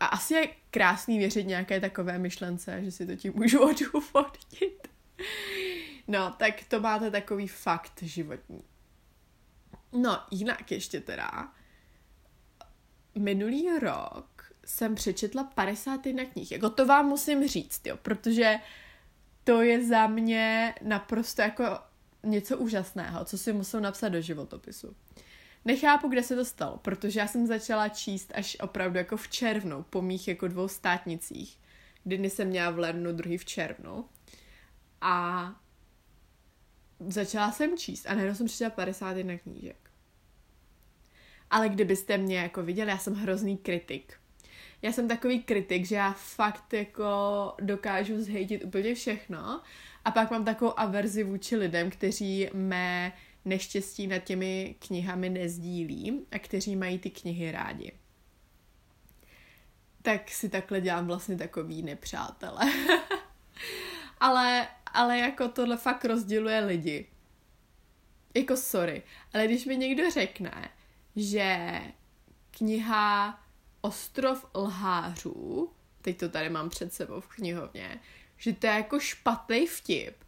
a 0.00 0.06
asi 0.06 0.34
je 0.34 0.48
krásný 0.70 1.18
věřit 1.18 1.46
nějaké 1.46 1.80
takové 1.80 2.18
myšlence, 2.18 2.84
že 2.84 2.90
si 2.90 3.06
to 3.06 3.16
tím 3.16 3.32
můžu 3.36 3.60
odůvodnit. 3.70 4.88
No, 6.08 6.34
tak 6.38 6.64
to 6.68 6.80
máte 6.80 7.10
takový 7.10 7.48
fakt 7.48 8.02
životní. 8.02 8.62
No, 9.92 10.20
jinak 10.30 10.70
ještě 10.72 11.00
teda, 11.00 11.52
minulý 13.18 13.78
rok 13.78 14.33
jsem 14.66 14.94
přečetla 14.94 15.44
51 15.44 16.24
knih. 16.24 16.52
Jako 16.52 16.70
to 16.70 16.86
vám 16.86 17.06
musím 17.06 17.48
říct, 17.48 17.86
jo, 17.86 17.96
protože 17.96 18.56
to 19.44 19.62
je 19.62 19.86
za 19.86 20.06
mě 20.06 20.74
naprosto 20.82 21.42
jako 21.42 21.64
něco 22.22 22.58
úžasného, 22.58 23.24
co 23.24 23.38
si 23.38 23.52
musím 23.52 23.82
napsat 23.82 24.08
do 24.08 24.20
životopisu. 24.20 24.96
Nechápu, 25.64 26.08
kde 26.08 26.22
se 26.22 26.36
to 26.36 26.44
stalo, 26.44 26.78
protože 26.78 27.20
já 27.20 27.26
jsem 27.26 27.46
začala 27.46 27.88
číst 27.88 28.32
až 28.34 28.56
opravdu 28.60 28.98
jako 28.98 29.16
v 29.16 29.28
červnu, 29.28 29.82
po 29.82 30.02
mých 30.02 30.28
jako 30.28 30.48
dvou 30.48 30.68
státnicích. 30.68 31.58
Kdy 32.04 32.30
jsem 32.30 32.48
měla 32.48 32.70
v 32.70 32.78
lednu, 32.78 33.12
druhý 33.12 33.38
v 33.38 33.44
červnu. 33.44 34.04
A 35.00 35.46
začala 37.08 37.52
jsem 37.52 37.78
číst 37.78 38.06
a 38.06 38.14
najednou 38.14 38.34
jsem 38.34 38.46
přečetla 38.46 38.70
51 38.70 39.38
knížek. 39.38 39.90
Ale 41.50 41.68
kdybyste 41.68 42.18
mě 42.18 42.38
jako 42.38 42.62
viděli, 42.62 42.90
já 42.90 42.98
jsem 42.98 43.14
hrozný 43.14 43.56
kritik. 43.56 44.14
Já 44.84 44.92
jsem 44.92 45.08
takový 45.08 45.42
kritik, 45.42 45.86
že 45.86 45.94
já 45.94 46.12
fakt 46.12 46.72
jako 46.72 47.04
dokážu 47.60 48.22
zhejtit 48.22 48.64
úplně 48.64 48.94
všechno 48.94 49.60
a 50.04 50.10
pak 50.10 50.30
mám 50.30 50.44
takovou 50.44 50.80
averzi 50.80 51.24
vůči 51.24 51.56
lidem, 51.56 51.90
kteří 51.90 52.48
mé 52.52 53.12
neštěstí 53.44 54.06
nad 54.06 54.18
těmi 54.18 54.74
knihami 54.78 55.30
nezdílí 55.30 56.26
a 56.32 56.38
kteří 56.38 56.76
mají 56.76 56.98
ty 56.98 57.10
knihy 57.10 57.52
rádi. 57.52 57.92
Tak 60.02 60.30
si 60.30 60.48
takhle 60.48 60.80
dělám 60.80 61.06
vlastně 61.06 61.36
takový 61.36 61.82
nepřátele. 61.82 62.72
ale, 64.20 64.68
ale 64.86 65.18
jako 65.18 65.48
tohle 65.48 65.76
fakt 65.76 66.04
rozděluje 66.04 66.60
lidi. 66.60 67.06
Jako 68.34 68.56
sorry, 68.56 69.02
ale 69.34 69.46
když 69.46 69.64
mi 69.64 69.76
někdo 69.76 70.10
řekne, 70.10 70.68
že 71.16 71.80
kniha 72.50 73.43
Ostrov 73.84 74.46
lhářů, 74.54 75.70
teď 76.02 76.18
to 76.18 76.28
tady 76.28 76.50
mám 76.50 76.70
před 76.70 76.92
sebou 76.92 77.20
v 77.20 77.28
knihovně, 77.28 78.00
že 78.36 78.52
to 78.52 78.66
je 78.66 78.72
jako 78.72 79.00
špatný 79.00 79.66
vtip, 79.66 80.24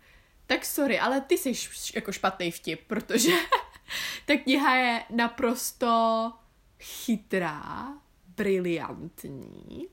tak 0.47 0.65
sorry, 0.65 0.99
ale 0.99 1.21
ty 1.21 1.39
jsi 1.39 1.53
jako 1.95 2.13
špatný 2.13 2.51
vtip, 2.51 2.81
protože 2.87 3.33
ta 4.27 4.37
kniha 4.37 4.77
je 4.77 5.03
naprosto 5.11 6.33
chytrá, 6.81 7.89
briliantní 8.27 9.89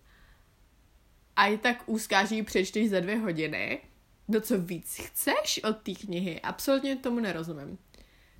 a 1.36 1.48
i 1.48 1.58
tak 1.58 1.84
úzká, 1.86 2.26
že 2.26 2.36
ji 2.36 2.44
přečteš 2.44 2.90
za 2.90 3.00
dvě 3.00 3.18
hodiny. 3.18 3.82
No 4.28 4.42
co 4.42 4.60
víc 4.60 4.98
chceš 4.98 5.64
od 5.64 5.78
té 5.78 5.92
knihy? 5.92 6.42
Absolutně 6.42 6.96
tomu 6.96 7.20
nerozumím. 7.20 7.78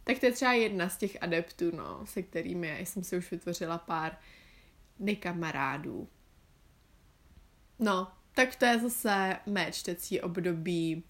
Tak 0.04 0.20
to 0.20 0.26
je 0.26 0.32
třeba 0.32 0.54
jedna 0.54 0.90
z 0.90 0.98
těch 0.98 1.18
adeptů, 1.22 1.76
no, 1.76 2.06
se 2.06 2.22
kterými 2.22 2.80
jsem 2.80 3.04
si 3.04 3.18
už 3.18 3.32
vytvořila 3.32 3.78
pár 3.78 4.18
nekamarádů. 5.04 6.08
No, 7.80 8.08
tak 8.36 8.56
to 8.56 8.66
je 8.66 8.80
zase 8.80 9.40
mé 9.46 9.72
čtecí 9.72 10.22
období. 10.22 11.04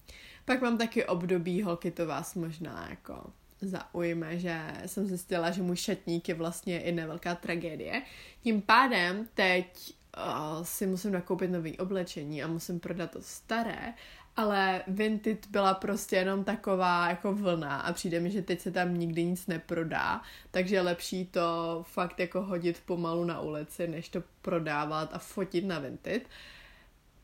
Pak 0.44 0.60
mám 0.60 0.78
taky 0.78 1.04
období, 1.04 1.62
holky, 1.62 1.90
to 1.90 2.06
vás 2.06 2.34
možná 2.34 2.86
jako 2.90 3.32
zaujme, 3.60 4.38
že 4.38 4.60
jsem 4.86 5.06
zjistila, 5.06 5.50
že 5.50 5.62
můj 5.62 5.76
šatník 5.76 6.28
je 6.28 6.34
vlastně 6.34 6.80
i 6.80 6.92
nevelká 6.92 7.34
tragédie. 7.34 8.02
Tím 8.42 8.62
pádem 8.62 9.28
teď 9.34 9.94
uh, 10.16 10.64
si 10.64 10.86
musím 10.86 11.12
nakoupit 11.12 11.50
nový 11.50 11.78
oblečení 11.78 12.42
a 12.42 12.46
musím 12.46 12.80
prodat 12.80 13.10
to 13.10 13.22
staré, 13.22 13.94
ale 14.36 14.82
Vinted 14.86 15.46
byla 15.46 15.74
prostě 15.74 16.16
jenom 16.16 16.44
taková 16.44 17.08
jako 17.08 17.32
vlna 17.34 17.80
a 17.80 17.92
přijde 17.92 18.20
mi, 18.20 18.30
že 18.30 18.42
teď 18.42 18.60
se 18.60 18.70
tam 18.70 18.98
nikdy 18.98 19.24
nic 19.24 19.46
neprodá, 19.46 20.22
takže 20.50 20.80
lepší 20.80 21.26
to 21.26 21.80
fakt 21.88 22.20
jako 22.20 22.42
hodit 22.42 22.82
pomalu 22.86 23.24
na 23.24 23.40
ulici, 23.40 23.88
než 23.88 24.08
to 24.08 24.22
prodávat 24.42 25.14
a 25.14 25.18
fotit 25.18 25.64
na 25.64 25.78
Vinted. 25.78 26.28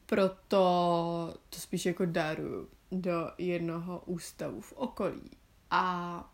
Proto 0.06 1.34
to 1.50 1.58
spíš 1.58 1.86
jako 1.86 2.06
daruju 2.06 2.68
do 2.92 3.30
jednoho 3.38 4.02
ústavu 4.06 4.60
v 4.60 4.72
okolí. 4.72 5.30
A 5.70 6.32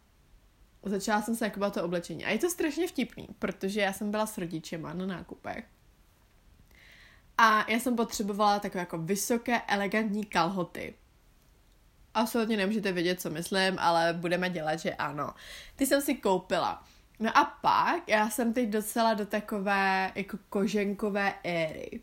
začala 0.82 1.22
jsem 1.22 1.36
se 1.36 1.44
jako 1.44 1.70
to 1.70 1.84
oblečení. 1.84 2.24
A 2.24 2.30
je 2.30 2.38
to 2.38 2.50
strašně 2.50 2.88
vtipný, 2.88 3.28
protože 3.38 3.80
já 3.80 3.92
jsem 3.92 4.10
byla 4.10 4.26
s 4.26 4.38
rodičema 4.38 4.94
na 4.94 5.06
nákupech 5.06 5.64
a 7.38 7.70
já 7.70 7.80
jsem 7.80 7.96
potřebovala 7.96 8.58
takové 8.58 8.80
jako 8.80 8.98
vysoké, 8.98 9.60
elegantní 9.60 10.24
kalhoty. 10.24 10.94
Absolutně 12.14 12.56
nemůžete 12.56 12.92
vědět, 12.92 13.20
co 13.20 13.30
myslím, 13.30 13.78
ale 13.78 14.12
budeme 14.12 14.50
dělat, 14.50 14.76
že 14.76 14.94
ano. 14.94 15.34
Ty 15.76 15.86
jsem 15.86 16.00
si 16.00 16.14
koupila. 16.14 16.84
No 17.18 17.38
a 17.38 17.44
pak 17.44 18.08
já 18.08 18.30
jsem 18.30 18.52
teď 18.52 18.68
docela 18.68 19.14
do 19.14 19.26
takové 19.26 20.12
jako 20.14 20.38
koženkové 20.48 21.34
éry. 21.44 22.00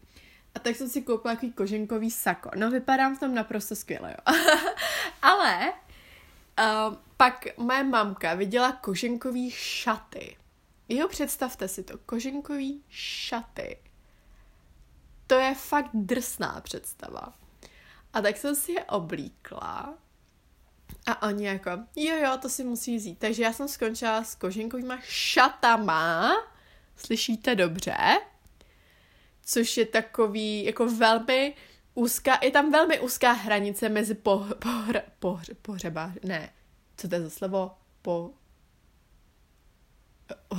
A 0.56 0.60
tak 0.60 0.76
jsem 0.76 0.89
si 0.89 1.02
koupila 1.02 1.34
takový 1.34 1.52
koženkový 1.52 2.12
sako. 2.12 2.50
No 2.56 2.72
vypadám 2.72 3.15
v 3.15 3.19
tom 3.19 3.36
naprosto 3.36 3.76
skvěle, 3.76 4.12
jo. 4.12 4.36
ale 5.22 5.74
uh, 5.74 6.96
pak 7.17 7.58
moje 7.58 7.84
mamka 7.84 8.34
viděla 8.34 8.72
koženkový 8.72 9.52
šaty. 9.52 10.38
Jo, 10.89 11.08
představte 11.08 11.67
si 11.67 11.84
to, 11.84 11.98
koženkový 11.98 12.84
šaty 12.89 13.78
to 15.34 15.39
je 15.39 15.56
fakt 15.56 15.89
drsná 15.93 16.62
představa. 16.62 17.34
A 18.13 18.22
tak 18.22 18.38
jsem 18.38 18.56
si 18.56 18.72
je 18.72 18.84
oblíkla 18.84 19.93
a 21.06 21.28
oni 21.28 21.46
jako, 21.46 21.69
jo, 21.96 22.15
jo, 22.15 22.38
to 22.41 22.50
si 22.50 22.63
musí 22.63 22.98
vzít. 22.98 23.19
Takže 23.19 23.43
já 23.43 23.54
jsem 23.54 23.67
skončila 23.67 24.24
s 24.24 24.36
koženkovýma 24.36 25.00
šatama, 25.02 26.34
slyšíte 26.96 27.56
dobře, 27.56 27.98
což 29.46 29.78
je 29.78 29.86
takový 29.86 30.65
jako 30.65 30.88
velmi 30.88 31.56
úzká, 31.93 32.39
je 32.41 32.52
tam 32.52 32.72
velmi 32.72 33.00
úzká 33.00 33.32
hranice 33.32 33.89
mezi 33.89 34.15
po, 34.15 34.46
pohře, 34.60 35.04
pohře, 35.19 35.54
pohřeba, 35.62 36.12
ne, 36.24 36.54
co 36.98 37.08
to 37.08 37.15
je 37.15 37.22
za 37.22 37.30
slovo? 37.30 37.72
Po, 38.02 38.32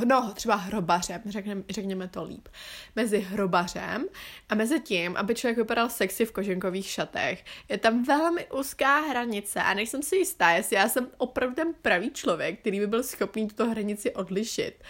no, 0.05 0.33
třeba 0.35 0.55
hrobařem, 0.55 1.23
řekněme, 1.27 1.63
řekněme 1.71 2.09
to 2.09 2.25
líp, 2.25 2.49
mezi 2.97 3.19
hrobařem 3.19 4.07
a 4.49 4.55
mezi 4.55 4.81
tím, 4.81 5.17
aby 5.17 5.35
člověk 5.35 5.59
vypadal 5.59 5.89
sexy 5.89 6.25
v 6.25 6.33
koženkových 6.33 6.87
šatech. 6.87 7.45
Je 7.69 7.79
tam 7.79 8.05
velmi 8.05 8.47
úzká 8.47 9.01
hranice 9.01 9.63
a 9.63 9.75
nejsem 9.75 10.03
si 10.03 10.17
jistá, 10.17 10.51
jestli 10.51 10.77
já 10.77 10.89
jsem 10.89 11.09
opravdu 11.17 11.55
ten 11.55 11.75
pravý 11.83 12.11
člověk, 12.11 12.61
který 12.61 12.81
by 12.81 12.87
byl 12.87 13.03
schopný 13.03 13.49
tuto 13.49 13.71
hranici 13.71 14.15
odlišit. 14.15 14.85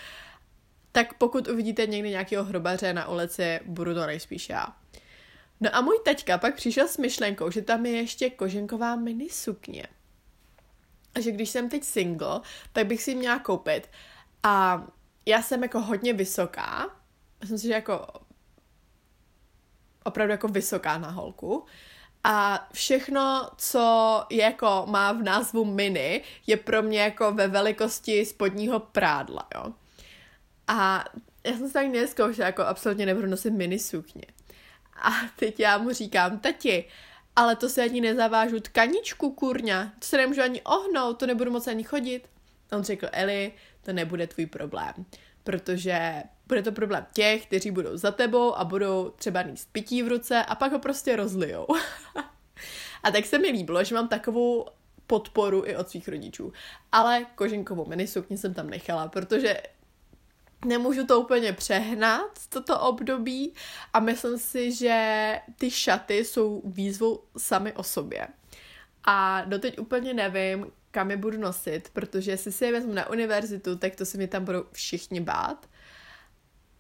Tak 0.92 1.14
pokud 1.14 1.48
uvidíte 1.48 1.87
někdy 1.87 2.10
nějakého 2.10 2.44
hrobaře 2.44 2.92
na 2.92 3.08
ulici, 3.08 3.60
budu 3.64 3.94
to 3.94 4.06
nejspíš 4.06 4.48
já. 4.48 4.66
No 5.60 5.76
a 5.76 5.80
můj 5.80 5.98
teďka 6.04 6.38
pak 6.38 6.54
přišel 6.54 6.88
s 6.88 6.98
myšlenkou, 6.98 7.50
že 7.50 7.62
tam 7.62 7.87
je 7.87 7.92
ještě 7.92 8.30
koženková 8.30 8.96
mini 8.96 9.30
sukně. 9.30 9.87
A 11.14 11.20
že 11.20 11.30
když 11.32 11.50
jsem 11.50 11.68
teď 11.68 11.84
single, 11.84 12.40
tak 12.72 12.87
bych 12.87 13.02
si 13.02 13.14
měla 13.14 13.38
koupit 13.38 13.88
a 14.44 14.85
já 15.26 15.42
jsem 15.42 15.62
jako 15.62 15.80
hodně 15.80 16.12
vysoká. 16.12 16.96
Myslím 17.40 17.59
si, 17.59 17.66
že 17.66 17.72
jako 17.72 18.07
opravdu 20.04 20.30
jako 20.30 20.48
vysoká 20.48 20.98
na 20.98 21.11
holku. 21.11 21.64
A 22.24 22.68
všechno, 22.72 23.50
co 23.57 24.24
je 24.30 24.42
jako 24.42 24.85
má 24.88 25.12
v 25.12 25.22
názvu 25.22 25.64
mini, 25.64 26.22
je 26.46 26.57
pro 26.57 26.83
mě 26.83 27.00
jako 27.00 27.33
ve 27.33 27.48
velikosti 27.48 28.24
spodního 28.24 28.80
prádla, 28.80 29.48
jo. 29.54 29.72
A 30.68 31.04
já 31.46 31.52
jsem 31.52 31.66
se 31.66 31.72
tak 31.72 31.87
neskoušela, 31.87 32.46
jako 32.46 32.62
absolutně 32.62 33.07
nebudu 33.07 33.26
nosit 33.26 33.50
mini 33.50 33.78
sukně. 33.78 34.24
A 35.02 35.11
teď 35.37 35.61
já 35.61 35.78
mu 35.78 35.92
říkám, 35.92 36.38
tati, 36.38 36.88
ale 37.37 37.57
to 37.57 37.68
se 37.68 37.83
ani 37.83 38.00
nezavážu 38.00 38.61
tkaničku, 38.61 39.30
kurňa, 39.30 39.92
to 39.98 40.07
se 40.07 40.16
nemůžu 40.16 40.42
ani 40.42 40.62
ohnout, 40.62 41.18
to 41.18 41.26
nebudu 41.26 41.50
moc 41.50 41.66
ani 41.66 41.85
chodit. 41.85 42.28
A 42.70 42.76
on 42.76 42.85
řekl, 42.85 43.09
Eli, 43.12 43.52
to 43.85 43.92
nebude 43.92 44.27
tvůj 44.27 44.47
problém, 44.47 44.94
protože 45.44 46.23
bude 46.47 46.62
to 46.62 46.73
problém 46.73 47.07
těch, 47.12 47.47
kteří 47.47 47.70
budou 47.70 47.97
za 47.97 48.11
tebou 48.11 48.55
a 48.55 48.64
budou 48.64 49.12
třeba 49.16 49.42
níst 49.42 49.68
pití 49.73 50.03
v 50.03 50.09
ruce 50.09 50.44
a 50.44 50.55
pak 50.55 50.73
ho 50.73 50.79
prostě 50.79 51.16
rozlijou. 51.16 51.66
a 53.03 53.11
tak 53.11 53.27
se 53.27 53.38
mi 53.38 53.49
líbilo, 53.49 53.85
že 53.85 53.94
mám 53.94 54.09
takovou 54.09 54.66
podporu 55.07 55.62
i 55.66 55.77
od 55.77 55.88
svých 55.88 56.09
rodičů. 56.09 56.53
Ale 56.92 57.27
koženkovou 57.35 57.87
minisukni 57.87 58.38
jsem 58.38 58.55
tam 58.55 58.70
nechala, 58.70 59.09
protože 59.09 59.57
nemůžu 60.64 61.07
to 61.07 61.20
úplně 61.20 61.53
přehnat, 61.53 62.31
toto 62.49 62.81
období 62.81 63.53
a 63.92 64.01
myslím 64.01 64.38
si, 64.38 64.73
že 64.73 65.40
ty 65.59 65.70
šaty 65.70 66.25
jsou 66.25 66.62
výzvou 66.64 67.23
sami 67.37 67.73
o 67.73 67.83
sobě. 67.83 68.29
A 69.05 69.44
doteď 69.44 69.79
úplně 69.79 70.14
nevím, 70.14 70.66
kam 70.94 71.11
je 71.11 71.16
budu 71.16 71.38
nosit, 71.38 71.90
protože 71.92 72.30
jestli 72.30 72.52
si 72.52 72.64
je 72.64 72.72
vezmu 72.72 72.92
na 72.92 73.11
univerzitu, 73.11 73.76
tak 73.76 73.96
to 73.96 74.07
se 74.07 74.18
mi 74.18 74.28
tam 74.28 74.44
budou 74.44 74.64
všichni 74.72 75.20
bát. 75.20 75.66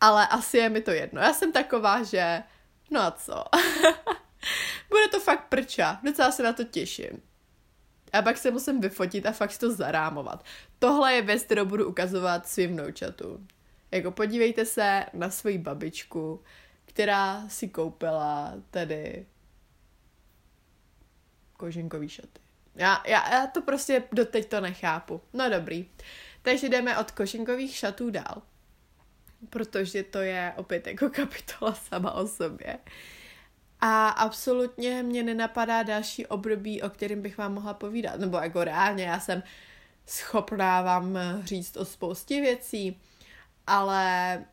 ale 0.00 0.26
asi 0.26 0.56
je 0.56 0.68
mi 0.68 0.80
to 0.80 0.90
jedno. 0.90 1.20
Já 1.20 1.34
jsem 1.34 1.52
taková, 1.52 2.02
že 2.02 2.42
no 2.90 3.00
a 3.00 3.10
co? 3.10 3.44
Bude 4.88 5.08
to 5.10 5.20
fakt 5.20 5.48
prča, 5.48 6.00
docela 6.04 6.32
se 6.32 6.42
na 6.42 6.52
to 6.52 6.64
těším. 6.64 7.22
A 8.12 8.22
pak 8.22 8.38
se 8.38 8.50
musím 8.50 8.80
vyfotit 8.80 9.26
a 9.26 9.32
fakt 9.32 9.58
to 9.58 9.72
zarámovat. 9.72 10.44
Tohle 10.78 11.14
je 11.14 11.22
věc, 11.22 11.42
kterou 11.42 11.64
budu 11.64 11.88
ukazovat 11.88 12.48
svým 12.48 12.70
vnoučatům. 12.70 13.48
Jako 13.90 14.10
podívejte 14.10 14.64
se 14.64 15.06
na 15.12 15.30
svoji 15.30 15.58
babičku, 15.58 16.42
která 16.84 17.48
si 17.48 17.68
koupila 17.68 18.54
tedy 18.70 19.26
koženkový 21.56 22.08
šaty. 22.08 22.43
Já, 22.74 23.02
já, 23.06 23.34
já 23.34 23.46
to 23.46 23.62
prostě 23.62 24.02
doteď 24.12 24.48
to 24.48 24.60
nechápu. 24.60 25.20
No 25.32 25.50
dobrý. 25.50 25.88
Takže 26.42 26.68
jdeme 26.68 26.98
od 26.98 27.10
koženkových 27.10 27.76
šatů 27.76 28.10
dál. 28.10 28.42
Protože 29.50 30.02
to 30.02 30.18
je 30.18 30.52
opět 30.56 30.86
jako 30.86 31.10
kapitola 31.16 31.74
sama 31.74 32.12
o 32.12 32.26
sobě. 32.26 32.78
A 33.80 34.08
absolutně 34.08 35.02
mě 35.02 35.22
nenapadá 35.22 35.82
další 35.82 36.26
období, 36.26 36.82
o 36.82 36.90
kterým 36.90 37.22
bych 37.22 37.38
vám 37.38 37.54
mohla 37.54 37.74
povídat. 37.74 38.20
Nebo 38.20 38.36
jako 38.36 38.64
reálně, 38.64 39.04
já 39.04 39.20
jsem 39.20 39.42
schopná 40.06 40.82
vám 40.82 41.18
říct 41.44 41.76
o 41.76 41.84
spoustě 41.84 42.40
věcí, 42.40 43.00
ale 43.66 44.44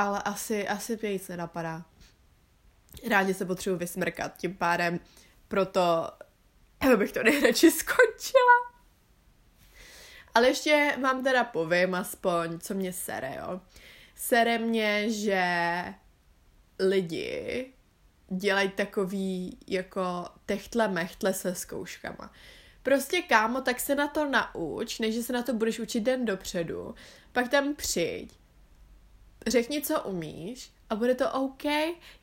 ale 0.00 0.22
asi, 0.22 0.68
asi 0.68 0.98
mě 1.02 1.12
nic 1.12 1.28
nenapadá. 1.28 1.84
Rádi 3.08 3.34
se 3.34 3.44
potřebuji 3.44 3.76
vysmrkat, 3.76 4.36
tím 4.36 4.54
pádem 4.54 5.00
proto 5.48 6.10
bych 6.96 7.12
to 7.12 7.22
nejradši 7.22 7.70
skončila. 7.80 8.70
Ale 10.34 10.48
ještě 10.48 10.98
vám 11.02 11.24
teda 11.24 11.44
povím 11.44 11.94
aspoň, 11.94 12.58
co 12.58 12.74
mě 12.74 12.92
sere, 12.92 13.36
jo. 13.38 13.60
Sere 14.14 14.58
mě, 14.58 15.10
že 15.10 15.44
lidi 16.78 17.72
dělají 18.28 18.68
takový 18.70 19.58
jako 19.66 20.28
techtle 20.46 20.88
mechtle 20.88 21.34
se 21.34 21.54
zkouškama. 21.54 22.32
Prostě 22.82 23.22
kámo, 23.22 23.60
tak 23.60 23.80
se 23.80 23.94
na 23.94 24.08
to 24.08 24.30
nauč, 24.30 24.98
než 24.98 25.14
se 25.14 25.32
na 25.32 25.42
to 25.42 25.52
budeš 25.52 25.80
učit 25.80 26.00
den 26.00 26.24
dopředu. 26.24 26.94
Pak 27.32 27.48
tam 27.48 27.74
přijď, 27.74 28.38
řekni, 29.46 29.82
co 29.82 30.02
umíš 30.02 30.70
a 30.90 30.94
bude 30.94 31.14
to 31.14 31.32
OK. 31.32 31.64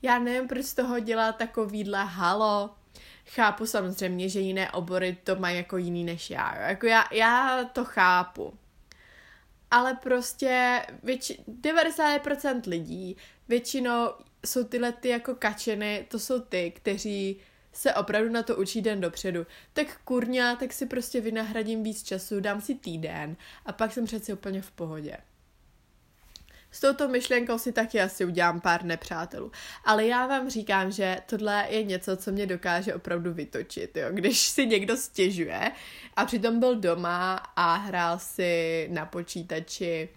Já 0.01 0.19
nevím, 0.19 0.47
proč 0.47 0.65
z 0.65 0.73
toho 0.73 0.99
dělat 0.99 1.37
takovýhle 1.37 2.03
halo. 2.03 2.76
Chápu 3.25 3.65
samozřejmě, 3.65 4.29
že 4.29 4.39
jiné 4.39 4.71
obory 4.71 5.17
to 5.23 5.35
mají 5.35 5.57
jako 5.57 5.77
jiný 5.77 6.03
než 6.03 6.29
já. 6.29 6.55
Jo. 6.55 6.61
Jako 6.67 6.85
já, 6.85 7.05
já 7.11 7.63
to 7.73 7.85
chápu. 7.85 8.53
Ale 9.71 9.93
prostě 9.93 10.81
větši, 11.03 11.39
90% 11.61 12.61
lidí, 12.67 13.17
většinou 13.47 14.09
jsou 14.45 14.63
tyhle 14.63 14.91
ty 14.91 15.09
jako 15.09 15.35
kačeny, 15.35 16.05
to 16.09 16.19
jsou 16.19 16.39
ty, 16.39 16.71
kteří 16.71 17.41
se 17.73 17.93
opravdu 17.93 18.31
na 18.31 18.43
to 18.43 18.55
učí 18.55 18.81
den 18.81 19.01
dopředu. 19.01 19.45
Tak 19.73 20.01
kurňa, 20.03 20.55
tak 20.55 20.73
si 20.73 20.85
prostě 20.85 21.21
vynahradím 21.21 21.83
víc 21.83 22.03
času, 22.03 22.39
dám 22.39 22.61
si 22.61 22.75
týden 22.75 23.35
a 23.65 23.71
pak 23.71 23.93
jsem 23.93 24.05
přeci 24.05 24.33
úplně 24.33 24.61
v 24.61 24.71
pohodě. 24.71 25.17
S 26.77 26.79
touto 26.79 27.07
myšlenkou 27.07 27.57
si 27.57 27.71
taky 27.71 28.01
asi 28.01 28.25
udělám 28.25 28.61
pár 28.61 28.83
nepřátelů. 28.83 29.51
Ale 29.85 30.05
já 30.05 30.27
vám 30.27 30.49
říkám, 30.49 30.91
že 30.91 31.17
tohle 31.25 31.67
je 31.69 31.83
něco, 31.83 32.17
co 32.17 32.31
mě 32.31 32.45
dokáže 32.45 32.93
opravdu 32.93 33.33
vytočit. 33.33 33.97
Jo? 33.97 34.07
Když 34.11 34.39
si 34.39 34.65
někdo 34.65 34.97
stěžuje 34.97 35.71
a 36.15 36.25
přitom 36.25 36.59
byl 36.59 36.75
doma 36.75 37.35
a 37.55 37.75
hrál 37.75 38.19
si 38.19 38.87
na 38.91 39.05
počítači 39.05 40.09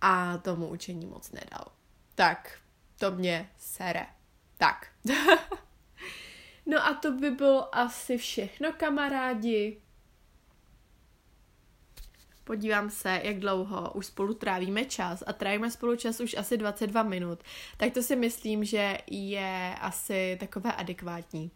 a 0.00 0.38
tomu 0.38 0.68
učení 0.68 1.06
moc 1.06 1.32
nedal. 1.32 1.64
Tak, 2.14 2.58
to 2.98 3.10
mě 3.10 3.50
sere. 3.58 4.06
Tak. 4.58 4.86
no 6.66 6.86
a 6.86 6.94
to 6.94 7.12
by 7.12 7.30
bylo 7.30 7.76
asi 7.76 8.18
všechno, 8.18 8.72
kamarádi. 8.72 9.80
Podívám 12.50 12.90
se, 12.90 13.20
jak 13.24 13.38
dlouho 13.38 13.90
už 13.94 14.06
spolu 14.06 14.34
trávíme 14.34 14.84
čas 14.84 15.22
a 15.26 15.32
trávíme 15.32 15.70
spolu 15.70 15.96
čas 15.96 16.20
už 16.20 16.34
asi 16.34 16.56
22 16.56 17.02
minut, 17.02 17.38
tak 17.76 17.92
to 17.92 18.02
si 18.02 18.16
myslím, 18.16 18.64
že 18.64 18.98
je 19.06 19.74
asi 19.80 20.36
takové 20.40 20.72
adekvátní. 20.72 21.50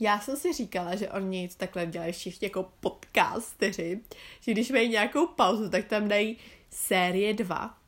Já 0.00 0.20
jsem 0.20 0.36
si 0.36 0.52
říkala, 0.52 0.94
že 0.94 1.08
oni 1.08 1.48
takhle 1.56 1.86
dělají 1.86 2.12
všichni 2.12 2.46
jako 2.46 2.72
podcasteři, 2.80 4.00
že 4.40 4.52
když 4.52 4.70
mají 4.70 4.88
nějakou 4.88 5.26
pauzu, 5.26 5.70
tak 5.70 5.84
tam 5.84 6.08
dají 6.08 6.36
série 6.70 7.34
2. 7.34 7.78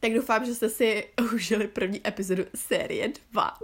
Tak 0.00 0.14
doufám, 0.14 0.44
že 0.44 0.54
jste 0.54 0.68
si 0.68 1.08
užili 1.34 1.68
první 1.68 2.08
epizodu 2.08 2.44
série 2.54 3.12
2. 3.32 3.58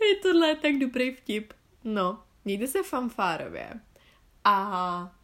je 0.00 0.16
tohle 0.22 0.56
tak 0.56 0.78
dobrý 0.78 1.14
vtip. 1.14 1.52
No, 1.84 2.22
mějte 2.44 2.66
se 2.66 2.82
fanfárově. 2.82 3.70
A 4.44 5.21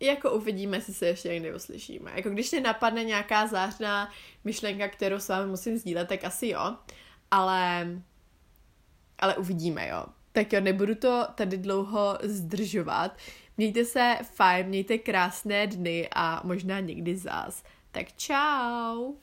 jako 0.00 0.30
uvidíme, 0.32 0.76
jestli 0.76 0.94
se 0.94 1.06
ještě 1.06 1.28
někdy 1.28 1.54
uslyšíme. 1.54 2.12
Jako 2.14 2.30
když 2.30 2.50
mě 2.52 2.60
napadne 2.60 3.04
nějaká 3.04 3.46
zářná 3.46 4.12
myšlenka, 4.44 4.88
kterou 4.88 5.18
s 5.18 5.28
vámi 5.28 5.50
musím 5.50 5.78
sdílet, 5.78 6.08
tak 6.08 6.24
asi 6.24 6.48
jo. 6.48 6.76
Ale, 7.30 7.88
ale 9.18 9.36
uvidíme, 9.36 9.88
jo. 9.88 10.04
Tak 10.32 10.52
jo, 10.52 10.60
nebudu 10.60 10.94
to 10.94 11.26
tady 11.34 11.56
dlouho 11.56 12.18
zdržovat. 12.22 13.18
Mějte 13.56 13.84
se 13.84 14.16
fajn, 14.34 14.66
mějte 14.66 14.98
krásné 14.98 15.66
dny 15.66 16.08
a 16.14 16.40
možná 16.44 16.80
někdy 16.80 17.16
zás. 17.16 17.62
Tak 17.90 18.12
čau! 18.16 19.14